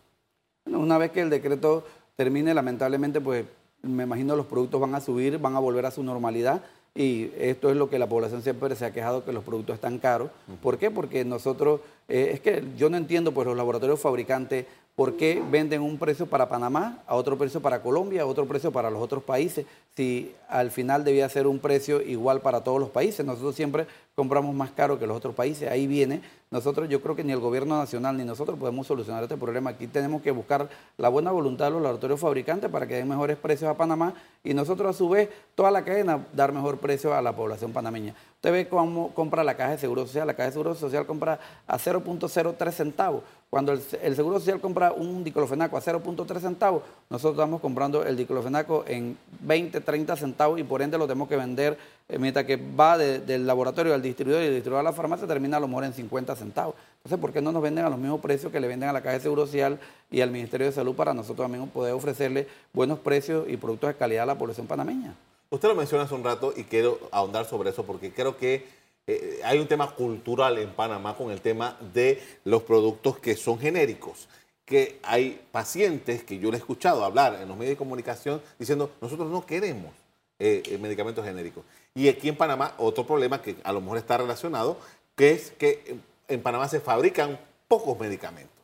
una 0.66 0.98
vez 0.98 1.12
que 1.12 1.22
el 1.22 1.30
decreto 1.30 1.86
termine, 2.18 2.52
lamentablemente, 2.52 3.20
pues 3.20 3.44
me 3.80 4.02
imagino 4.02 4.34
los 4.34 4.46
productos 4.46 4.80
van 4.80 4.92
a 4.96 5.00
subir, 5.00 5.38
van 5.38 5.54
a 5.54 5.60
volver 5.60 5.86
a 5.86 5.92
su 5.92 6.02
normalidad. 6.02 6.62
Y 6.92 7.30
esto 7.38 7.70
es 7.70 7.76
lo 7.76 7.88
que 7.88 7.96
la 7.96 8.08
población 8.08 8.42
siempre 8.42 8.74
se 8.74 8.84
ha 8.84 8.92
quejado, 8.92 9.24
que 9.24 9.32
los 9.32 9.44
productos 9.44 9.76
están 9.76 10.00
caros. 10.00 10.32
¿Por 10.60 10.78
qué? 10.78 10.90
Porque 10.90 11.24
nosotros, 11.24 11.80
eh, 12.08 12.30
es 12.32 12.40
que 12.40 12.64
yo 12.76 12.90
no 12.90 12.96
entiendo, 12.96 13.30
pues 13.30 13.46
los 13.46 13.56
laboratorios 13.56 14.00
fabricantes, 14.00 14.66
¿por 14.96 15.16
qué 15.16 15.40
venden 15.48 15.80
un 15.80 15.96
precio 15.96 16.26
para 16.26 16.48
Panamá, 16.48 17.04
a 17.06 17.14
otro 17.14 17.38
precio 17.38 17.60
para 17.60 17.82
Colombia, 17.82 18.22
a 18.22 18.26
otro 18.26 18.46
precio 18.46 18.72
para 18.72 18.90
los 18.90 19.00
otros 19.00 19.22
países? 19.22 19.64
Si 19.94 20.34
al 20.48 20.72
final 20.72 21.04
debía 21.04 21.28
ser 21.28 21.46
un 21.46 21.60
precio 21.60 22.02
igual 22.02 22.40
para 22.40 22.64
todos 22.64 22.80
los 22.80 22.90
países. 22.90 23.24
Nosotros 23.24 23.54
siempre 23.54 23.86
compramos 24.18 24.52
más 24.52 24.72
caro 24.72 24.98
que 24.98 25.06
los 25.06 25.16
otros 25.16 25.32
países. 25.32 25.70
Ahí 25.70 25.86
viene. 25.86 26.20
Nosotros, 26.50 26.88
yo 26.88 27.00
creo 27.00 27.14
que 27.14 27.22
ni 27.22 27.30
el 27.30 27.38
gobierno 27.38 27.78
nacional 27.78 28.16
ni 28.16 28.24
nosotros 28.24 28.58
podemos 28.58 28.84
solucionar 28.84 29.22
este 29.22 29.36
problema. 29.36 29.70
Aquí 29.70 29.86
tenemos 29.86 30.22
que 30.22 30.32
buscar 30.32 30.68
la 30.96 31.08
buena 31.08 31.30
voluntad 31.30 31.66
de 31.66 31.70
los 31.70 31.82
laboratorios 31.82 32.18
fabricantes 32.18 32.68
para 32.68 32.88
que 32.88 32.96
den 32.96 33.06
mejores 33.06 33.36
precios 33.36 33.70
a 33.70 33.74
Panamá 33.74 34.14
y 34.42 34.54
nosotros, 34.54 34.92
a 34.92 34.98
su 34.98 35.08
vez, 35.08 35.28
toda 35.54 35.70
la 35.70 35.84
cadena, 35.84 36.26
dar 36.32 36.50
mejor 36.50 36.78
precio 36.78 37.14
a 37.14 37.22
la 37.22 37.36
población 37.36 37.72
panameña. 37.72 38.12
Usted 38.34 38.50
ve 38.50 38.68
cómo 38.68 39.14
compra 39.14 39.44
la 39.44 39.56
caja 39.56 39.70
de 39.70 39.78
seguro 39.78 40.04
social. 40.04 40.26
La 40.26 40.34
caja 40.34 40.46
de 40.46 40.52
seguro 40.52 40.74
social 40.74 41.06
compra 41.06 41.38
a 41.68 41.78
0.03 41.78 42.72
centavos. 42.72 43.22
Cuando 43.50 43.72
el, 43.72 43.80
seguro 44.16 44.40
social 44.40 44.60
compra 44.60 44.92
un 44.92 45.24
diclofenaco 45.24 45.76
a 45.76 45.80
0.3 45.80 46.40
centavos, 46.40 46.82
nosotros 47.08 47.38
estamos 47.38 47.60
comprando 47.60 48.04
el 48.04 48.16
diclofenaco 48.16 48.84
en 48.86 49.16
20, 49.40 49.80
30 49.80 50.16
centavos 50.16 50.60
y 50.60 50.64
por 50.64 50.82
ende 50.82 50.98
lo 50.98 51.06
tenemos 51.06 51.28
que 51.28 51.36
vender 51.36 51.78
mientras 52.16 52.46
que 52.46 52.56
va 52.56 52.96
del 52.96 53.46
laboratorio 53.46 53.92
al 53.92 54.00
distribuidor 54.00 54.42
y 54.42 54.46
el 54.46 54.54
distribuidor 54.54 54.86
a 54.86 54.90
la 54.90 54.94
farmacia 54.94 55.26
termina 55.26 55.58
a 55.58 55.60
lo 55.60 55.68
mejor 55.68 55.84
en 55.84 55.92
50 55.92 56.34
centavos. 56.36 56.74
Entonces, 56.96 57.18
¿por 57.18 57.32
qué 57.32 57.42
no 57.42 57.52
nos 57.52 57.62
venden 57.62 57.84
a 57.84 57.90
los 57.90 57.98
mismos 57.98 58.20
precios 58.20 58.50
que 58.50 58.60
le 58.60 58.68
venden 58.68 58.88
a 58.88 58.92
la 58.92 59.02
Caja 59.02 59.14
de 59.14 59.20
Seguro 59.20 59.44
Social 59.44 59.78
y 60.10 60.22
al 60.22 60.30
Ministerio 60.30 60.66
de 60.66 60.72
Salud 60.72 60.94
para 60.94 61.12
nosotros 61.12 61.44
también 61.44 61.68
poder 61.68 61.92
ofrecerle 61.92 62.46
buenos 62.72 62.98
precios 63.00 63.46
y 63.48 63.58
productos 63.58 63.88
de 63.88 63.96
calidad 63.96 64.22
a 64.22 64.26
la 64.26 64.38
población 64.38 64.66
panameña? 64.66 65.14
Usted 65.50 65.68
lo 65.68 65.74
menciona 65.74 66.04
hace 66.04 66.14
un 66.14 66.24
rato 66.24 66.54
y 66.56 66.64
quiero 66.64 66.98
ahondar 67.10 67.44
sobre 67.44 67.70
eso 67.70 67.84
porque 67.84 68.12
creo 68.12 68.36
que 68.36 68.66
eh, 69.06 69.40
hay 69.44 69.58
un 69.58 69.66
tema 69.66 69.90
cultural 69.94 70.58
en 70.58 70.70
Panamá 70.70 71.16
con 71.16 71.30
el 71.30 71.40
tema 71.40 71.76
de 71.92 72.22
los 72.44 72.62
productos 72.62 73.18
que 73.18 73.36
son 73.36 73.58
genéricos 73.58 74.28
que 74.68 74.98
hay 75.02 75.40
pacientes 75.50 76.22
que 76.22 76.38
yo 76.38 76.50
le 76.50 76.58
he 76.58 76.60
escuchado 76.60 77.02
hablar 77.02 77.38
en 77.40 77.48
los 77.48 77.56
medios 77.56 77.72
de 77.72 77.78
comunicación 77.78 78.42
diciendo, 78.58 78.90
nosotros 79.00 79.30
no 79.30 79.46
queremos 79.46 79.92
eh, 80.38 80.78
medicamentos 80.78 81.24
genéricos. 81.24 81.64
Y 81.98 82.08
aquí 82.08 82.28
en 82.28 82.36
Panamá, 82.36 82.74
otro 82.78 83.04
problema 83.04 83.42
que 83.42 83.56
a 83.64 83.72
lo 83.72 83.80
mejor 83.80 83.98
está 83.98 84.16
relacionado, 84.16 84.78
que 85.16 85.32
es 85.32 85.50
que 85.50 85.96
en 86.28 86.40
Panamá 86.40 86.68
se 86.68 86.78
fabrican 86.78 87.40
pocos 87.66 87.98
medicamentos. 87.98 88.54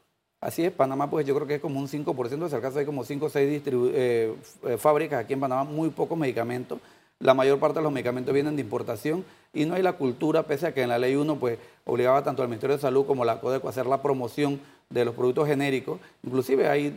Así 0.41 0.65
es, 0.65 0.71
Panamá 0.71 1.11
pues 1.11 1.27
yo 1.27 1.35
creo 1.35 1.45
que 1.49 1.57
es 1.57 1.61
como 1.61 1.81
un 1.81 1.89
5%, 1.89 2.49
si 2.49 2.55
acaso 2.55 2.79
hay 2.79 2.87
como 2.87 3.03
5 3.03 3.27
o 3.27 3.29
6 3.29 3.63
eh, 3.67 4.37
fábricas 4.79 5.19
aquí 5.19 5.33
en 5.33 5.41
Panamá, 5.41 5.65
muy 5.65 5.89
pocos 5.89 6.17
medicamentos. 6.17 6.79
la 7.19 7.35
mayor 7.35 7.59
parte 7.59 7.81
de 7.81 7.83
los 7.83 7.93
medicamentos 7.93 8.33
vienen 8.33 8.55
de 8.55 8.63
importación 8.63 9.25
y 9.53 9.65
no 9.65 9.75
hay 9.75 9.83
la 9.83 9.95
cultura, 9.95 10.45
pese 10.45 10.69
a 10.69 10.73
que 10.73 10.83
en 10.83 10.91
la 10.91 11.01
ley 11.01 11.17
1 11.17 11.35
pues 11.35 11.59
obligaba 11.87 12.23
tanto 12.23 12.41
al 12.43 12.49
Ministerio 12.49 12.77
de 12.77 12.83
Salud 12.83 13.05
como 13.05 13.25
la 13.25 13.41
CODECO 13.41 13.67
a 13.67 13.71
hacer 13.71 13.87
la 13.87 14.01
promoción 14.01 14.61
de 14.91 15.05
los 15.05 15.15
productos 15.15 15.49
genéricos. 15.49 16.01
Inclusive 16.23 16.69
hay 16.69 16.95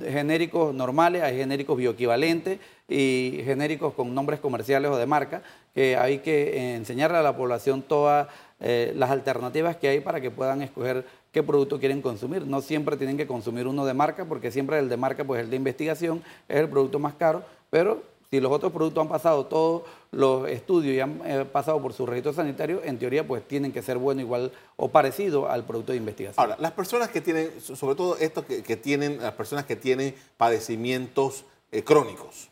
genéricos 0.00 0.74
normales, 0.74 1.22
hay 1.22 1.36
genéricos 1.36 1.76
bioequivalentes 1.76 2.58
y 2.88 3.40
genéricos 3.44 3.94
con 3.94 4.14
nombres 4.14 4.40
comerciales 4.40 4.90
o 4.90 4.96
de 4.96 5.06
marca, 5.06 5.42
que 5.74 5.96
hay 5.96 6.18
que 6.18 6.74
enseñarle 6.74 7.18
a 7.18 7.22
la 7.22 7.36
población 7.36 7.82
todas 7.82 8.28
eh, 8.60 8.92
las 8.96 9.10
alternativas 9.10 9.76
que 9.76 9.88
hay 9.88 10.00
para 10.00 10.20
que 10.20 10.30
puedan 10.30 10.62
escoger 10.62 11.04
qué 11.32 11.42
producto 11.42 11.78
quieren 11.78 12.02
consumir. 12.02 12.46
No 12.46 12.60
siempre 12.60 12.96
tienen 12.96 13.16
que 13.16 13.26
consumir 13.26 13.66
uno 13.66 13.84
de 13.84 13.94
marca, 13.94 14.24
porque 14.24 14.50
siempre 14.50 14.78
el 14.78 14.88
de 14.88 14.96
marca, 14.96 15.24
pues 15.24 15.40
el 15.40 15.50
de 15.50 15.56
investigación, 15.56 16.22
es 16.48 16.56
el 16.56 16.68
producto 16.68 16.98
más 16.98 17.14
caro, 17.14 17.44
pero 17.70 18.02
si 18.30 18.40
los 18.40 18.52
otros 18.52 18.72
productos 18.72 19.02
han 19.02 19.08
pasado 19.08 19.46
todos 19.46 19.82
los 20.12 20.48
estudios 20.48 20.94
y 20.94 21.00
han 21.00 21.20
eh, 21.24 21.44
pasado 21.44 21.82
por 21.82 21.92
su 21.92 22.06
registro 22.06 22.32
sanitario, 22.32 22.80
en 22.84 22.96
teoría 22.96 23.26
pues 23.26 23.46
tienen 23.46 23.72
que 23.72 23.82
ser 23.82 23.98
bueno 23.98 24.20
igual 24.20 24.52
o 24.76 24.88
parecido 24.88 25.50
al 25.50 25.64
producto 25.64 25.90
de 25.90 25.98
investigación. 25.98 26.40
Ahora, 26.40 26.56
las 26.60 26.72
personas 26.72 27.08
que 27.08 27.20
tienen, 27.20 27.60
sobre 27.60 27.96
todo 27.96 28.16
estos 28.18 28.44
que, 28.44 28.76
tienen, 28.76 29.20
las 29.20 29.32
personas 29.32 29.64
que 29.64 29.74
tienen 29.74 30.14
padecimientos 30.36 31.44
eh, 31.72 31.82
crónicos, 31.82 32.48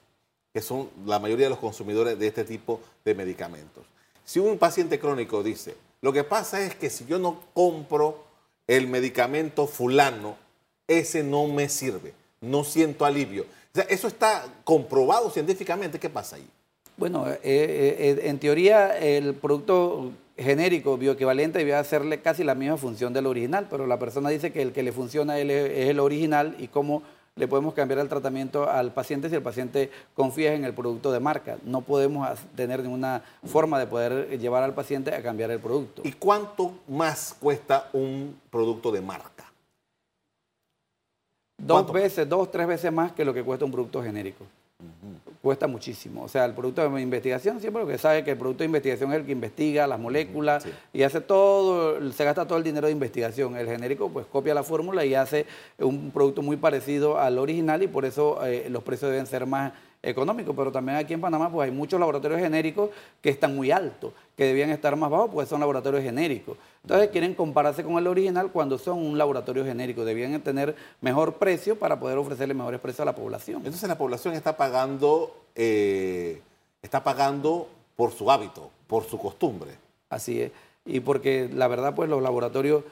que 0.53 0.61
son 0.61 0.91
la 1.07 1.21
mayoría 1.21 1.47
de 1.47 1.51
los 1.51 1.61
consumidores 1.61 2.19
de 2.19 2.27
este 2.27 2.45
tipo 2.45 2.81
de 3.05 3.15
medicamentos. 3.15 3.85
Si 4.25 4.41
un 4.41 4.59
paciente 4.59 4.99
crónico 4.99 5.45
dice, 5.45 5.77
lo 6.01 6.13
que 6.13 6.25
pasa 6.25 6.61
es 6.61 6.75
que 6.75 6.91
si 6.91 7.07
yo 7.07 7.21
no 7.21 7.41
compro 7.55 8.25
el 8.67 8.89
medicamento 8.89 9.69
fulano, 9.69 10.37
ese 10.89 11.23
no 11.23 11.47
me 11.47 11.69
sirve, 11.69 12.15
no 12.41 12.65
siento 12.65 13.05
alivio 13.05 13.47
eso 13.89 14.09
está 14.09 14.45
comprobado 14.65 15.31
científicamente. 15.31 15.99
¿Qué 15.99 16.11
pasa 16.11 16.37
ahí? 16.37 16.49
Bueno, 16.99 17.29
eh, 17.29 17.39
eh, 17.45 17.97
eh, 17.99 18.21
en 18.25 18.41
teoría 18.41 18.99
el 18.99 19.35
producto 19.35 20.11
genérico 20.37 20.99
bioequivalente 20.99 21.61
debe 21.61 21.77
hacerle 21.77 22.21
casi 22.21 22.43
la 22.43 22.57
misma 22.57 22.77
función 22.77 23.13
del 23.13 23.27
original, 23.27 23.69
pero 23.71 23.87
la 23.87 24.01
persona 24.01 24.31
dice 24.31 24.53
que 24.53 24.63
el 24.63 24.73
que 24.73 24.83
le 24.83 24.91
funciona 24.91 25.39
es 25.39 25.49
el 25.89 26.01
original 26.01 26.57
y 26.59 26.67
cómo 26.67 27.05
le 27.37 27.47
podemos 27.47 27.73
cambiar 27.75 28.01
el 28.01 28.09
tratamiento 28.09 28.69
al 28.69 28.93
paciente 28.93 29.29
si 29.29 29.37
el 29.37 29.43
paciente 29.43 29.93
confía 30.15 30.55
en 30.55 30.65
el 30.65 30.75
producto 30.75 31.13
de 31.13 31.21
marca. 31.21 31.59
No 31.65 31.83
podemos 31.83 32.37
tener 32.57 32.83
ninguna 32.83 33.23
forma 33.45 33.79
de 33.79 33.87
poder 33.87 34.37
llevar 34.41 34.65
al 34.65 34.75
paciente 34.75 35.15
a 35.15 35.23
cambiar 35.23 35.53
el 35.53 35.61
producto. 35.61 36.03
¿Y 36.05 36.13
cuánto 36.13 36.81
más 36.89 37.37
cuesta 37.39 37.91
un 37.93 38.41
producto 38.51 38.91
de 38.91 39.03
marca? 39.03 39.38
Dos 41.59 41.93
veces, 41.93 42.29
dos, 42.29 42.51
tres 42.51 42.69
veces 42.69 42.93
más 42.93 43.13
que 43.13 43.25
lo 43.25 43.35
que 43.35 43.43
cuesta 43.43 43.65
un 43.65 43.73
producto 43.73 44.01
genérico. 44.01 44.45
Cuesta 45.43 45.67
muchísimo. 45.67 46.23
O 46.23 46.29
sea, 46.29 46.45
el 46.45 46.53
producto 46.53 46.89
de 46.89 47.03
investigación, 47.03 47.61
siempre 47.61 47.83
lo 47.83 47.89
que 47.89 47.99
sabe 47.99 48.23
que 48.23 48.31
el 48.31 48.39
producto 48.39 48.61
de 48.61 48.67
investigación 48.67 49.11
es 49.13 49.19
el 49.19 49.27
que 49.27 49.33
investiga 49.33 49.87
las 49.89 49.99
moléculas 49.99 50.65
y 50.93 51.03
hace 51.03 51.21
todo, 51.21 52.01
se 52.13 52.25
gasta 52.25 52.47
todo 52.47 52.59
el 52.59 52.65
dinero 52.65 52.87
de 52.87 52.93
investigación. 52.93 53.57
El 53.57 53.67
genérico, 53.67 54.09
pues 54.09 54.27
copia 54.27 54.55
la 54.55 54.63
fórmula 54.63 55.05
y 55.05 55.15
hace 55.15 55.47
un 55.79 56.13
producto 56.13 56.43
muy 56.43 56.57
parecido 56.57 57.19
al 57.19 57.39
original 57.39 57.83
y 57.83 57.89
por 57.89 58.05
eso 58.05 58.45
eh, 58.47 58.69
los 58.71 58.85
precios 58.85 59.11
deben 59.11 59.27
ser 59.27 59.47
más 59.47 59.73
económico, 60.03 60.55
pero 60.55 60.71
también 60.71 60.99
aquí 60.99 61.15
en 61.15 61.21
Panamá 61.21 61.51
pues 61.51 61.69
hay 61.69 61.75
muchos 61.75 61.99
laboratorios 61.99 62.41
genéricos 62.41 62.91
que 63.21 63.31
están 63.31 63.57
muy 63.57 63.71
altos, 63.71 64.13
que 64.37 64.45
debían 64.45 64.71
estar 64.71 64.95
más 64.97 65.11
bajos, 65.11 65.31
pues 65.33 65.49
son 65.49 65.61
laboratorios 65.61 66.03
genéricos. 66.03 66.57
Entonces 66.83 67.09
quieren 67.09 67.35
compararse 67.35 67.83
con 67.83 67.99
el 67.99 68.07
original 68.07 68.51
cuando 68.53 68.79
son 68.79 68.99
un 68.99 69.19
laboratorio 69.19 69.65
genérico, 69.65 70.05
debían 70.05 70.41
tener 70.41 70.77
mejor 71.01 71.35
precio 71.35 71.79
para 71.79 71.99
poder 71.99 72.19
ofrecerle 72.19 72.55
mejores 72.55 72.81
precios 72.81 73.01
a 73.01 73.05
la 73.07 73.15
población. 73.15 73.59
Entonces 73.65 73.89
la 73.89 73.99
población 73.99 74.35
está 74.35 74.57
pagando, 74.57 75.37
eh, 75.55 76.41
está 76.81 77.03
pagando 77.03 77.69
por 77.97 78.13
su 78.13 78.31
hábito, 78.31 78.71
por 78.87 79.05
su 79.05 79.19
costumbre. 79.19 79.73
Así 80.11 80.41
es, 80.41 80.53
y 80.87 81.01
porque 81.01 81.51
la 81.53 81.67
verdad 81.67 81.95
pues 81.95 82.09
los 82.09 82.23
laboratorios 82.23 82.85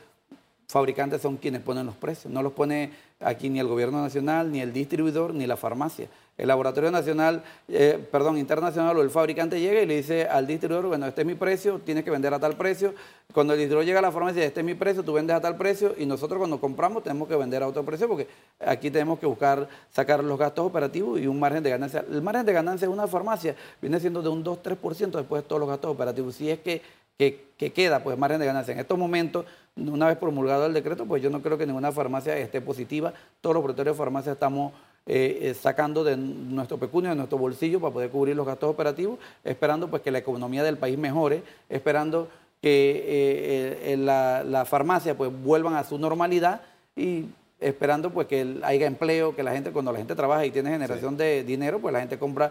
fabricantes 0.68 1.22
son 1.22 1.36
quienes 1.36 1.62
ponen 1.62 1.86
los 1.86 1.94
precios, 1.94 2.32
no 2.32 2.42
los 2.42 2.52
pone 2.52 2.90
aquí 3.20 3.48
ni 3.48 3.60
el 3.60 3.68
gobierno 3.68 4.02
nacional, 4.02 4.50
ni 4.50 4.60
el 4.60 4.72
distribuidor, 4.72 5.32
ni 5.32 5.46
la 5.46 5.56
farmacia. 5.56 6.08
El 6.38 6.48
laboratorio 6.48 6.90
nacional, 6.90 7.42
eh, 7.68 7.98
perdón, 8.12 8.36
internacional 8.36 8.96
o 8.98 9.00
el 9.00 9.08
fabricante 9.08 9.58
llega 9.58 9.80
y 9.80 9.86
le 9.86 9.96
dice 9.96 10.26
al 10.26 10.46
distribuidor, 10.46 10.86
bueno, 10.86 11.06
este 11.06 11.22
es 11.22 11.26
mi 11.26 11.34
precio, 11.34 11.80
tienes 11.82 12.04
que 12.04 12.10
vender 12.10 12.34
a 12.34 12.38
tal 12.38 12.56
precio. 12.56 12.94
Cuando 13.32 13.54
el 13.54 13.58
distribuidor 13.58 13.86
llega 13.86 13.98
a 14.00 14.02
la 14.02 14.12
farmacia, 14.12 14.44
este 14.44 14.60
es 14.60 14.66
mi 14.66 14.74
precio, 14.74 15.02
tú 15.02 15.14
vendes 15.14 15.34
a 15.34 15.40
tal 15.40 15.56
precio 15.56 15.94
y 15.96 16.04
nosotros 16.04 16.38
cuando 16.38 16.60
compramos 16.60 17.02
tenemos 17.02 17.26
que 17.26 17.36
vender 17.36 17.62
a 17.62 17.68
otro 17.68 17.84
precio 17.84 18.06
porque 18.06 18.28
aquí 18.60 18.90
tenemos 18.90 19.18
que 19.18 19.26
buscar 19.26 19.66
sacar 19.90 20.22
los 20.22 20.38
gastos 20.38 20.66
operativos 20.66 21.18
y 21.18 21.26
un 21.26 21.40
margen 21.40 21.62
de 21.62 21.70
ganancia. 21.70 22.04
El 22.10 22.20
margen 22.20 22.44
de 22.44 22.52
ganancia 22.52 22.86
de 22.86 22.92
una 22.92 23.06
farmacia 23.06 23.56
viene 23.80 23.98
siendo 23.98 24.20
de 24.20 24.28
un 24.28 24.44
2-3% 24.44 25.12
después 25.12 25.42
de 25.42 25.48
todos 25.48 25.60
los 25.60 25.68
gastos 25.68 25.90
operativos. 25.90 26.34
Si 26.34 26.50
es 26.50 26.58
que, 26.58 26.82
que 27.16 27.72
queda, 27.72 28.04
pues 28.04 28.18
margen 28.18 28.40
de 28.40 28.46
ganancia. 28.46 28.74
En 28.74 28.80
estos 28.80 28.98
momentos 28.98 29.46
una 29.76 30.06
vez 30.06 30.16
promulgado 30.16 30.66
el 30.66 30.72
decreto, 30.72 31.04
pues 31.04 31.22
yo 31.22 31.28
no 31.28 31.42
creo 31.42 31.58
que 31.58 31.66
ninguna 31.66 31.92
farmacia 31.92 32.36
esté 32.38 32.60
positiva. 32.60 33.12
Todos 33.40 33.54
los 33.54 33.62
propietarios 33.62 33.96
de 33.96 33.98
farmacia 33.98 34.32
estamos 34.32 34.72
eh, 35.08 35.38
eh, 35.42 35.54
sacando 35.54 36.02
de 36.02 36.16
nuestro 36.16 36.78
pecunio, 36.78 37.10
de 37.10 37.16
nuestro 37.16 37.38
bolsillo 37.38 37.78
para 37.80 37.92
poder 37.92 38.10
cubrir 38.10 38.34
los 38.34 38.44
gastos 38.44 38.68
operativos, 38.68 39.20
esperando 39.44 39.88
pues 39.88 40.02
que 40.02 40.10
la 40.10 40.18
economía 40.18 40.64
del 40.64 40.78
país 40.78 40.98
mejore, 40.98 41.44
esperando 41.68 42.28
que 42.60 43.04
eh, 43.06 43.96
las 43.98 44.44
la 44.44 44.64
farmacias 44.64 45.14
pues 45.14 45.30
vuelvan 45.42 45.74
a 45.74 45.84
su 45.84 45.96
normalidad 45.96 46.62
y 46.96 47.26
esperando 47.60 48.10
pues 48.10 48.26
que 48.26 48.58
haya 48.64 48.86
empleo, 48.86 49.36
que 49.36 49.44
la 49.44 49.52
gente, 49.52 49.70
cuando 49.70 49.92
la 49.92 49.98
gente 49.98 50.16
trabaja 50.16 50.44
y 50.44 50.50
tiene 50.50 50.70
generación 50.70 51.16
de 51.16 51.44
dinero, 51.44 51.78
pues 51.78 51.92
la 51.92 52.00
gente 52.00 52.18
compra 52.18 52.50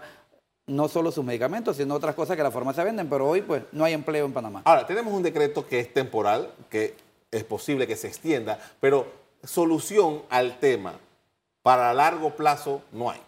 no 0.66 0.88
solo 0.88 1.12
sus 1.12 1.26
medicamentos, 1.26 1.76
sino 1.76 1.94
otras 1.94 2.16
cosas 2.16 2.38
que 2.38 2.44
la 2.44 2.52
farmacia 2.52 2.86
venden, 2.86 3.10
pero 3.10 3.28
hoy 3.28 3.42
pues 3.42 3.64
no 3.74 3.84
hay 3.84 3.92
empleo 3.92 4.26
en 4.26 4.32
Panamá. 4.32 4.62
Ahora, 4.64 4.88
tenemos 4.88 5.14
un 5.14 5.24
decreto 5.24 5.68
que 5.68 5.82
es 5.82 5.94
temporal, 5.94 6.52
que 6.70 6.96
es 7.32 7.44
posible 7.44 7.86
que 7.86 7.98
se 7.98 8.08
extienda, 8.08 8.60
pero 8.80 9.08
solución 9.44 10.22
al 10.30 10.58
tema 10.60 10.94
para 11.66 11.96
largo 11.96 12.30
plazo 12.30 12.84
no 12.92 13.10
hay. 13.10 13.20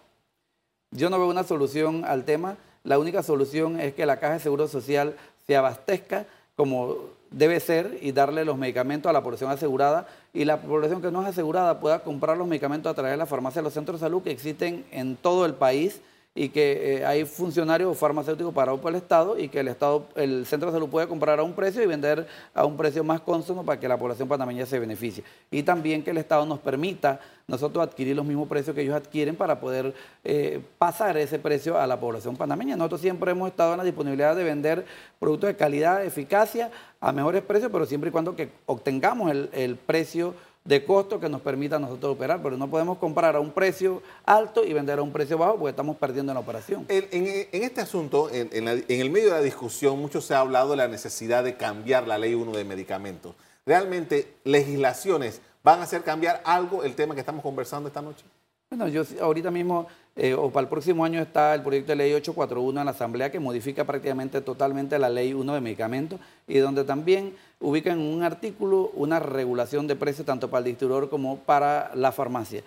Yo 0.92 1.10
no 1.10 1.18
veo 1.18 1.28
una 1.28 1.44
solución 1.44 2.06
al 2.06 2.24
tema. 2.24 2.56
La 2.84 3.00
única 3.00 3.24
solución 3.24 3.80
es 3.80 3.96
que 3.96 4.06
la 4.06 4.20
Caja 4.20 4.34
de 4.34 4.40
Seguro 4.40 4.68
Social 4.68 5.16
se 5.48 5.58
abastezca 5.58 6.28
como 6.56 6.98
debe 7.32 7.60
ser 7.60 7.98
y 8.00 8.12
darle 8.12 8.46
los 8.46 8.56
medicamentos 8.56 9.10
a 9.10 9.14
la 9.14 9.24
población 9.24 9.50
asegurada 9.50 10.06
y 10.36 10.46
la 10.46 10.62
población 10.62 11.02
que 11.02 11.10
no 11.10 11.24
es 11.24 11.30
asegurada 11.30 11.80
pueda 11.80 12.04
comprar 12.04 12.38
los 12.38 12.48
medicamentos 12.48 12.92
a 12.92 12.94
través 12.94 13.14
de 13.14 13.18
la 13.18 13.26
farmacia 13.26 13.60
de 13.60 13.64
los 13.64 13.74
centros 13.74 14.00
de 14.00 14.06
salud 14.06 14.22
que 14.22 14.30
existen 14.30 14.86
en 14.92 15.16
todo 15.16 15.48
el 15.48 15.56
país 15.56 16.00
y 16.38 16.50
que 16.50 16.98
eh, 16.98 17.06
hay 17.06 17.26
funcionarios 17.26 17.98
farmacéuticos 17.98 18.54
parados 18.54 18.80
por 18.80 18.92
el 18.92 18.98
Estado 18.98 19.40
y 19.40 19.50
que 19.50 19.62
el 19.62 19.70
Estado, 19.70 20.06
el 20.14 20.46
centro 20.46 20.70
de 20.70 20.76
salud 20.76 20.88
puede 20.88 21.08
comprar 21.08 21.40
a 21.40 21.44
un 21.44 21.54
precio 21.54 21.82
y 21.82 21.88
vender 21.88 22.28
a 22.54 22.64
un 22.64 22.78
precio 22.78 23.04
más 23.04 23.22
consumo 23.22 23.66
para 23.66 23.80
que 23.80 23.88
la 23.88 23.98
población 23.98 24.28
panameña 24.28 24.68
se 24.68 24.78
beneficie. 24.78 25.24
Y 25.50 25.64
también 25.64 26.04
que 26.04 26.12
el 26.12 26.18
Estado 26.20 26.46
nos 26.46 26.60
permita 26.60 27.20
nosotros 27.48 27.84
adquirir 27.84 28.16
los 28.16 28.24
mismos 28.24 28.48
precios 28.48 28.76
que 28.76 28.84
ellos 28.84 28.94
adquieren 28.94 29.36
para 29.36 29.60
poder 29.60 29.96
eh, 30.24 30.62
pasar 30.78 31.18
ese 31.18 31.40
precio 31.40 31.80
a 31.80 31.88
la 31.88 32.00
población 32.00 32.38
panameña. 32.38 32.76
Nosotros 32.76 33.02
siempre 33.02 33.32
hemos 33.32 33.50
estado 33.50 33.72
en 33.72 33.80
la 33.80 33.84
disponibilidad 33.84 34.36
de 34.36 34.44
vender 34.44 34.86
productos 35.20 35.48
de 35.48 35.56
calidad, 35.56 36.06
eficacia, 36.06 36.70
a 37.02 37.12
mejores 37.12 37.42
precios, 37.42 37.72
pero 37.72 37.88
siempre 37.88 38.10
y 38.10 38.12
cuando 38.12 38.36
que 38.36 38.52
obtengamos 38.68 39.32
el, 39.32 39.50
el 39.54 39.76
precio 39.76 40.36
de 40.68 40.84
costo 40.84 41.20
que 41.20 41.30
nos 41.30 41.42
permita 41.42 41.78
a 41.78 41.80
nosotros 41.80 42.14
operar, 42.14 42.42
pero 42.44 42.58
no 42.58 42.70
podemos 42.70 42.98
comprar 42.98 43.38
a 43.38 43.40
un 43.40 43.52
precio 43.52 44.02
alto 44.26 44.66
y 44.66 44.74
vender 44.74 45.00
a 45.00 45.02
un 45.02 45.14
precio 45.14 45.38
bajo 45.38 45.56
porque 45.56 45.70
estamos 45.70 45.96
perdiendo 45.96 46.34
en 46.34 46.36
la 46.36 46.42
operación. 46.42 46.86
En, 46.90 47.48
este 47.54 47.80
asunto, 47.80 48.30
en, 48.30 48.68
el 48.68 49.10
medio 49.10 49.28
de 49.28 49.36
la 49.36 49.42
discusión, 49.42 49.98
mucho 49.98 50.20
se 50.20 50.34
ha 50.34 50.40
hablado 50.40 50.72
de 50.72 50.78
la 50.78 50.90
necesidad 50.90 51.46
de 51.46 51.56
cambiar 51.56 52.06
la 52.06 52.18
ley 52.18 52.34
1 52.34 52.52
de 52.52 52.66
medicamentos. 52.66 53.34
¿Realmente 53.66 54.36
legislaciones 54.44 55.42
van 55.64 55.80
a 55.80 55.84
hacer 55.84 56.04
cambiar 56.04 56.42
algo 56.44 56.84
el 56.84 56.96
tema 56.96 57.14
que 57.14 57.22
estamos 57.22 57.42
conversando 57.42 57.88
esta 57.88 58.02
noche? 58.02 58.26
Bueno, 58.70 58.90
yo 58.90 59.04
ahorita 59.22 59.50
mismo, 59.50 59.88
eh, 60.18 60.34
o 60.34 60.50
para 60.52 60.64
el 60.64 60.70
próximo 60.70 61.06
año 61.06 61.22
está 61.22 61.56
el 61.56 61.64
proyecto 61.64 61.94
de 61.94 61.96
ley 61.96 62.14
841 62.14 62.82
en 62.82 62.86
la 62.86 62.92
Asamblea 62.92 63.32
que 63.32 63.40
modifica 63.40 63.86
prácticamente 63.86 64.42
totalmente 64.42 65.00
la 65.00 65.08
ley 65.08 65.34
1 65.34 65.54
de 65.54 65.62
medicamentos 65.62 66.20
y 66.46 66.58
donde 66.58 66.84
también 66.84 67.34
ubica 67.60 67.92
en 67.92 68.00
un 68.00 68.24
artículo 68.24 68.92
una 68.94 69.20
regulación 69.20 69.88
de 69.88 69.96
precios 69.96 70.26
tanto 70.26 70.50
para 70.50 70.60
el 70.60 70.66
distribuidor 70.66 71.10
como 71.10 71.40
para 71.40 71.92
la 71.96 72.12
farmacia. 72.12 72.64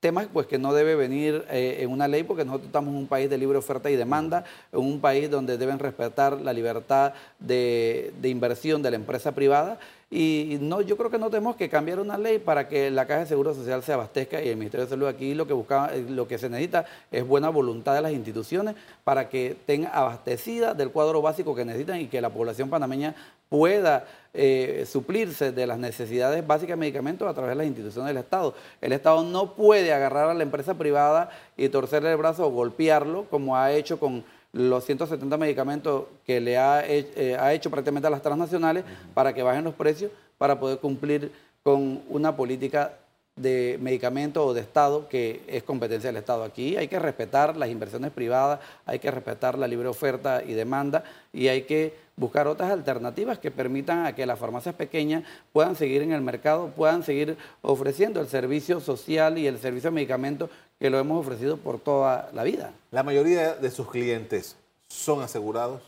Temas 0.00 0.28
pues 0.32 0.46
que 0.46 0.58
no 0.58 0.72
debe 0.72 0.94
venir 0.94 1.44
eh, 1.50 1.78
en 1.80 1.90
una 1.90 2.08
ley 2.08 2.22
porque 2.22 2.44
nosotros 2.44 2.68
estamos 2.68 2.94
en 2.94 3.00
un 3.00 3.06
país 3.06 3.28
de 3.28 3.36
libre 3.36 3.58
oferta 3.58 3.90
y 3.90 3.96
demanda, 3.96 4.44
en 4.72 4.80
un 4.80 5.00
país 5.00 5.30
donde 5.30 5.58
deben 5.58 5.78
respetar 5.78 6.40
la 6.40 6.54
libertad 6.54 7.12
de, 7.38 8.14
de 8.20 8.28
inversión 8.30 8.80
de 8.82 8.90
la 8.90 8.96
empresa 8.96 9.32
privada 9.32 9.78
y 10.12 10.58
no, 10.60 10.80
yo 10.80 10.96
creo 10.96 11.08
que 11.08 11.18
no 11.18 11.30
tenemos 11.30 11.54
que 11.54 11.68
cambiar 11.68 12.00
una 12.00 12.18
ley 12.18 12.40
para 12.40 12.66
que 12.66 12.90
la 12.90 13.06
Caja 13.06 13.20
de 13.20 13.26
Seguro 13.26 13.54
Social 13.54 13.80
se 13.84 13.92
abastezca 13.92 14.42
y 14.42 14.48
el 14.48 14.56
Ministerio 14.56 14.84
de 14.84 14.90
Salud 14.90 15.06
aquí 15.06 15.34
lo 15.34 15.46
que 15.46 15.52
busca, 15.52 15.94
eh, 15.94 16.04
lo 16.08 16.26
que 16.26 16.36
se 16.36 16.50
necesita 16.50 16.84
es 17.12 17.24
buena 17.24 17.48
voluntad 17.48 17.94
de 17.94 18.00
las 18.00 18.10
instituciones 18.10 18.74
para 19.04 19.28
que 19.28 19.52
estén 19.52 19.86
abastecidas 19.86 20.76
del 20.76 20.90
cuadro 20.90 21.22
básico 21.22 21.54
que 21.54 21.64
necesitan 21.64 22.00
y 22.00 22.08
que 22.08 22.20
la 22.20 22.30
población 22.30 22.68
panameña 22.68 23.14
pueda 23.48 24.04
eh, 24.34 24.84
suplirse 24.84 25.52
de 25.52 25.66
las 25.68 25.78
necesidades 25.78 26.44
básicas 26.44 26.70
de 26.70 26.80
medicamentos 26.80 27.28
a 27.28 27.34
través 27.34 27.50
de 27.50 27.56
las 27.56 27.66
instituciones 27.68 28.08
del 28.08 28.24
Estado. 28.24 28.54
El 28.80 28.92
Estado 28.92 29.22
no 29.22 29.54
puede 29.54 29.92
agarrar 29.92 30.28
a 30.28 30.34
la 30.34 30.42
empresa 30.42 30.74
privada 30.74 31.30
y 31.56 31.68
torcerle 31.68 32.10
el 32.10 32.16
brazo 32.16 32.48
o 32.48 32.50
golpearlo 32.50 33.26
como 33.30 33.56
ha 33.56 33.70
hecho 33.70 34.00
con 34.00 34.24
los 34.52 34.84
170 34.84 35.36
medicamentos 35.36 36.04
que 36.26 36.40
le 36.40 36.58
ha, 36.58 36.82
eh, 36.86 37.36
ha 37.38 37.52
hecho 37.52 37.70
prácticamente 37.70 38.06
a 38.06 38.10
las 38.10 38.22
transnacionales 38.22 38.84
para 39.14 39.32
que 39.32 39.42
bajen 39.42 39.64
los 39.64 39.74
precios, 39.74 40.10
para 40.38 40.58
poder 40.58 40.78
cumplir 40.78 41.30
con 41.62 42.02
una 42.08 42.34
política 42.34 42.94
de 43.36 43.78
medicamentos 43.80 44.44
o 44.44 44.52
de 44.52 44.60
Estado 44.60 45.08
que 45.08 45.42
es 45.46 45.62
competencia 45.62 46.08
del 46.08 46.16
Estado. 46.16 46.44
Aquí 46.44 46.76
hay 46.76 46.88
que 46.88 46.98
respetar 46.98 47.56
las 47.56 47.70
inversiones 47.70 48.10
privadas, 48.10 48.60
hay 48.84 48.98
que 48.98 49.10
respetar 49.10 49.56
la 49.58 49.66
libre 49.66 49.88
oferta 49.88 50.42
y 50.44 50.52
demanda 50.52 51.04
y 51.32 51.48
hay 51.48 51.62
que 51.62 51.94
buscar 52.16 52.46
otras 52.46 52.70
alternativas 52.70 53.38
que 53.38 53.50
permitan 53.50 54.04
a 54.04 54.14
que 54.14 54.26
las 54.26 54.38
farmacias 54.38 54.74
pequeñas 54.74 55.24
puedan 55.52 55.74
seguir 55.74 56.02
en 56.02 56.12
el 56.12 56.20
mercado, 56.20 56.68
puedan 56.68 57.02
seguir 57.02 57.36
ofreciendo 57.62 58.20
el 58.20 58.28
servicio 58.28 58.80
social 58.80 59.38
y 59.38 59.46
el 59.46 59.58
servicio 59.58 59.90
de 59.90 59.94
medicamentos 59.94 60.50
que 60.80 60.88
lo 60.88 60.98
hemos 60.98 61.20
ofrecido 61.20 61.58
por 61.58 61.78
toda 61.78 62.30
la 62.32 62.42
vida. 62.42 62.72
¿La 62.90 63.02
mayoría 63.02 63.54
de 63.54 63.70
sus 63.70 63.88
clientes 63.90 64.56
son 64.88 65.22
asegurados? 65.22 65.82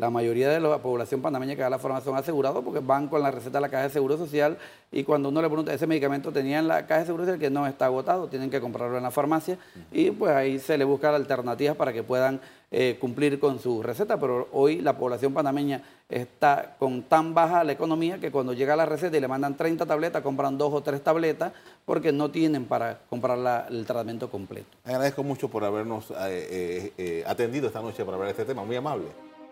La 0.00 0.08
mayoría 0.08 0.48
de 0.48 0.60
la 0.60 0.78
población 0.78 1.20
panameña 1.20 1.54
que 1.54 1.60
va 1.60 1.66
a 1.66 1.70
la 1.70 1.78
farmacia 1.78 2.06
son 2.06 2.16
asegurados 2.16 2.64
porque 2.64 2.80
van 2.80 3.08
con 3.08 3.22
la 3.22 3.30
receta 3.30 3.58
de 3.58 3.60
la 3.60 3.68
Caja 3.68 3.82
de 3.82 3.90
Seguro 3.90 4.16
Social 4.16 4.56
y 4.90 5.04
cuando 5.04 5.28
uno 5.28 5.42
le 5.42 5.48
pregunta, 5.48 5.74
ese 5.74 5.86
medicamento 5.86 6.32
tenía 6.32 6.58
en 6.58 6.68
la 6.68 6.86
Caja 6.86 7.00
de 7.00 7.06
Seguro 7.06 7.24
Social 7.24 7.38
que 7.38 7.50
no 7.50 7.66
está 7.66 7.84
agotado, 7.84 8.26
tienen 8.28 8.48
que 8.48 8.62
comprarlo 8.62 8.96
en 8.96 9.02
la 9.02 9.10
farmacia. 9.10 9.58
Y 9.92 10.10
pues 10.10 10.32
ahí 10.32 10.58
se 10.58 10.78
le 10.78 10.84
buscan 10.84 11.14
alternativas 11.14 11.76
para 11.76 11.92
que 11.92 12.02
puedan 12.02 12.40
eh, 12.70 12.96
cumplir 12.98 13.38
con 13.38 13.58
su 13.58 13.82
receta, 13.82 14.18
pero 14.18 14.48
hoy 14.52 14.80
la 14.80 14.96
población 14.96 15.34
panameña 15.34 15.82
está 16.08 16.76
con 16.78 17.02
tan 17.02 17.34
baja 17.34 17.62
la 17.62 17.72
economía 17.72 18.18
que 18.18 18.30
cuando 18.30 18.54
llega 18.54 18.74
la 18.76 18.86
receta 18.86 19.18
y 19.18 19.20
le 19.20 19.28
mandan 19.28 19.54
30 19.54 19.84
tabletas, 19.84 20.22
compran 20.22 20.56
dos 20.56 20.72
o 20.72 20.80
tres 20.82 21.04
tabletas 21.04 21.52
porque 21.84 22.10
no 22.10 22.30
tienen 22.30 22.64
para 22.64 23.00
comprar 23.10 23.66
el 23.68 23.84
tratamiento 23.84 24.30
completo. 24.30 24.78
Agradezco 24.86 25.22
mucho 25.22 25.50
por 25.50 25.62
habernos 25.62 26.10
eh, 26.10 26.90
eh, 26.96 27.22
atendido 27.26 27.66
esta 27.66 27.82
noche 27.82 28.02
para 28.02 28.16
hablar 28.16 28.34
de 28.34 28.40
este 28.40 28.46
tema, 28.46 28.64
muy 28.64 28.76
amable. 28.76 29.04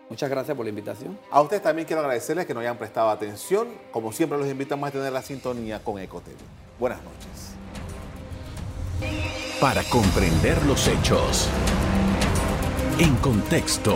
Muchas 0.09 0.29
gracias 0.29 0.57
por 0.57 0.65
la 0.65 0.69
invitación. 0.69 1.17
A 1.29 1.41
ustedes 1.41 1.61
también 1.61 1.87
quiero 1.87 2.01
agradecerles 2.01 2.45
que 2.45 2.53
nos 2.53 2.61
hayan 2.61 2.77
prestado 2.77 3.09
atención. 3.09 3.67
Como 3.91 4.11
siempre, 4.11 4.37
los 4.37 4.47
invitamos 4.47 4.89
a 4.89 4.91
tener 4.91 5.13
la 5.13 5.21
sintonía 5.21 5.83
con 5.83 5.99
Ecotv. 5.99 6.31
Buenas 6.79 6.99
noches. 7.03 7.55
Para 9.61 9.83
comprender 9.83 10.61
los 10.65 10.87
hechos. 10.87 11.49
En 12.97 13.15
contexto. 13.17 13.95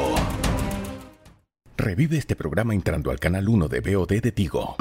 Revive 1.76 2.18
este 2.18 2.36
programa 2.36 2.74
entrando 2.74 3.10
al 3.10 3.20
canal 3.20 3.50
1 3.50 3.68
de 3.68 3.80
BOD 3.82 4.22
de 4.22 4.32
Tigo. 4.32 4.76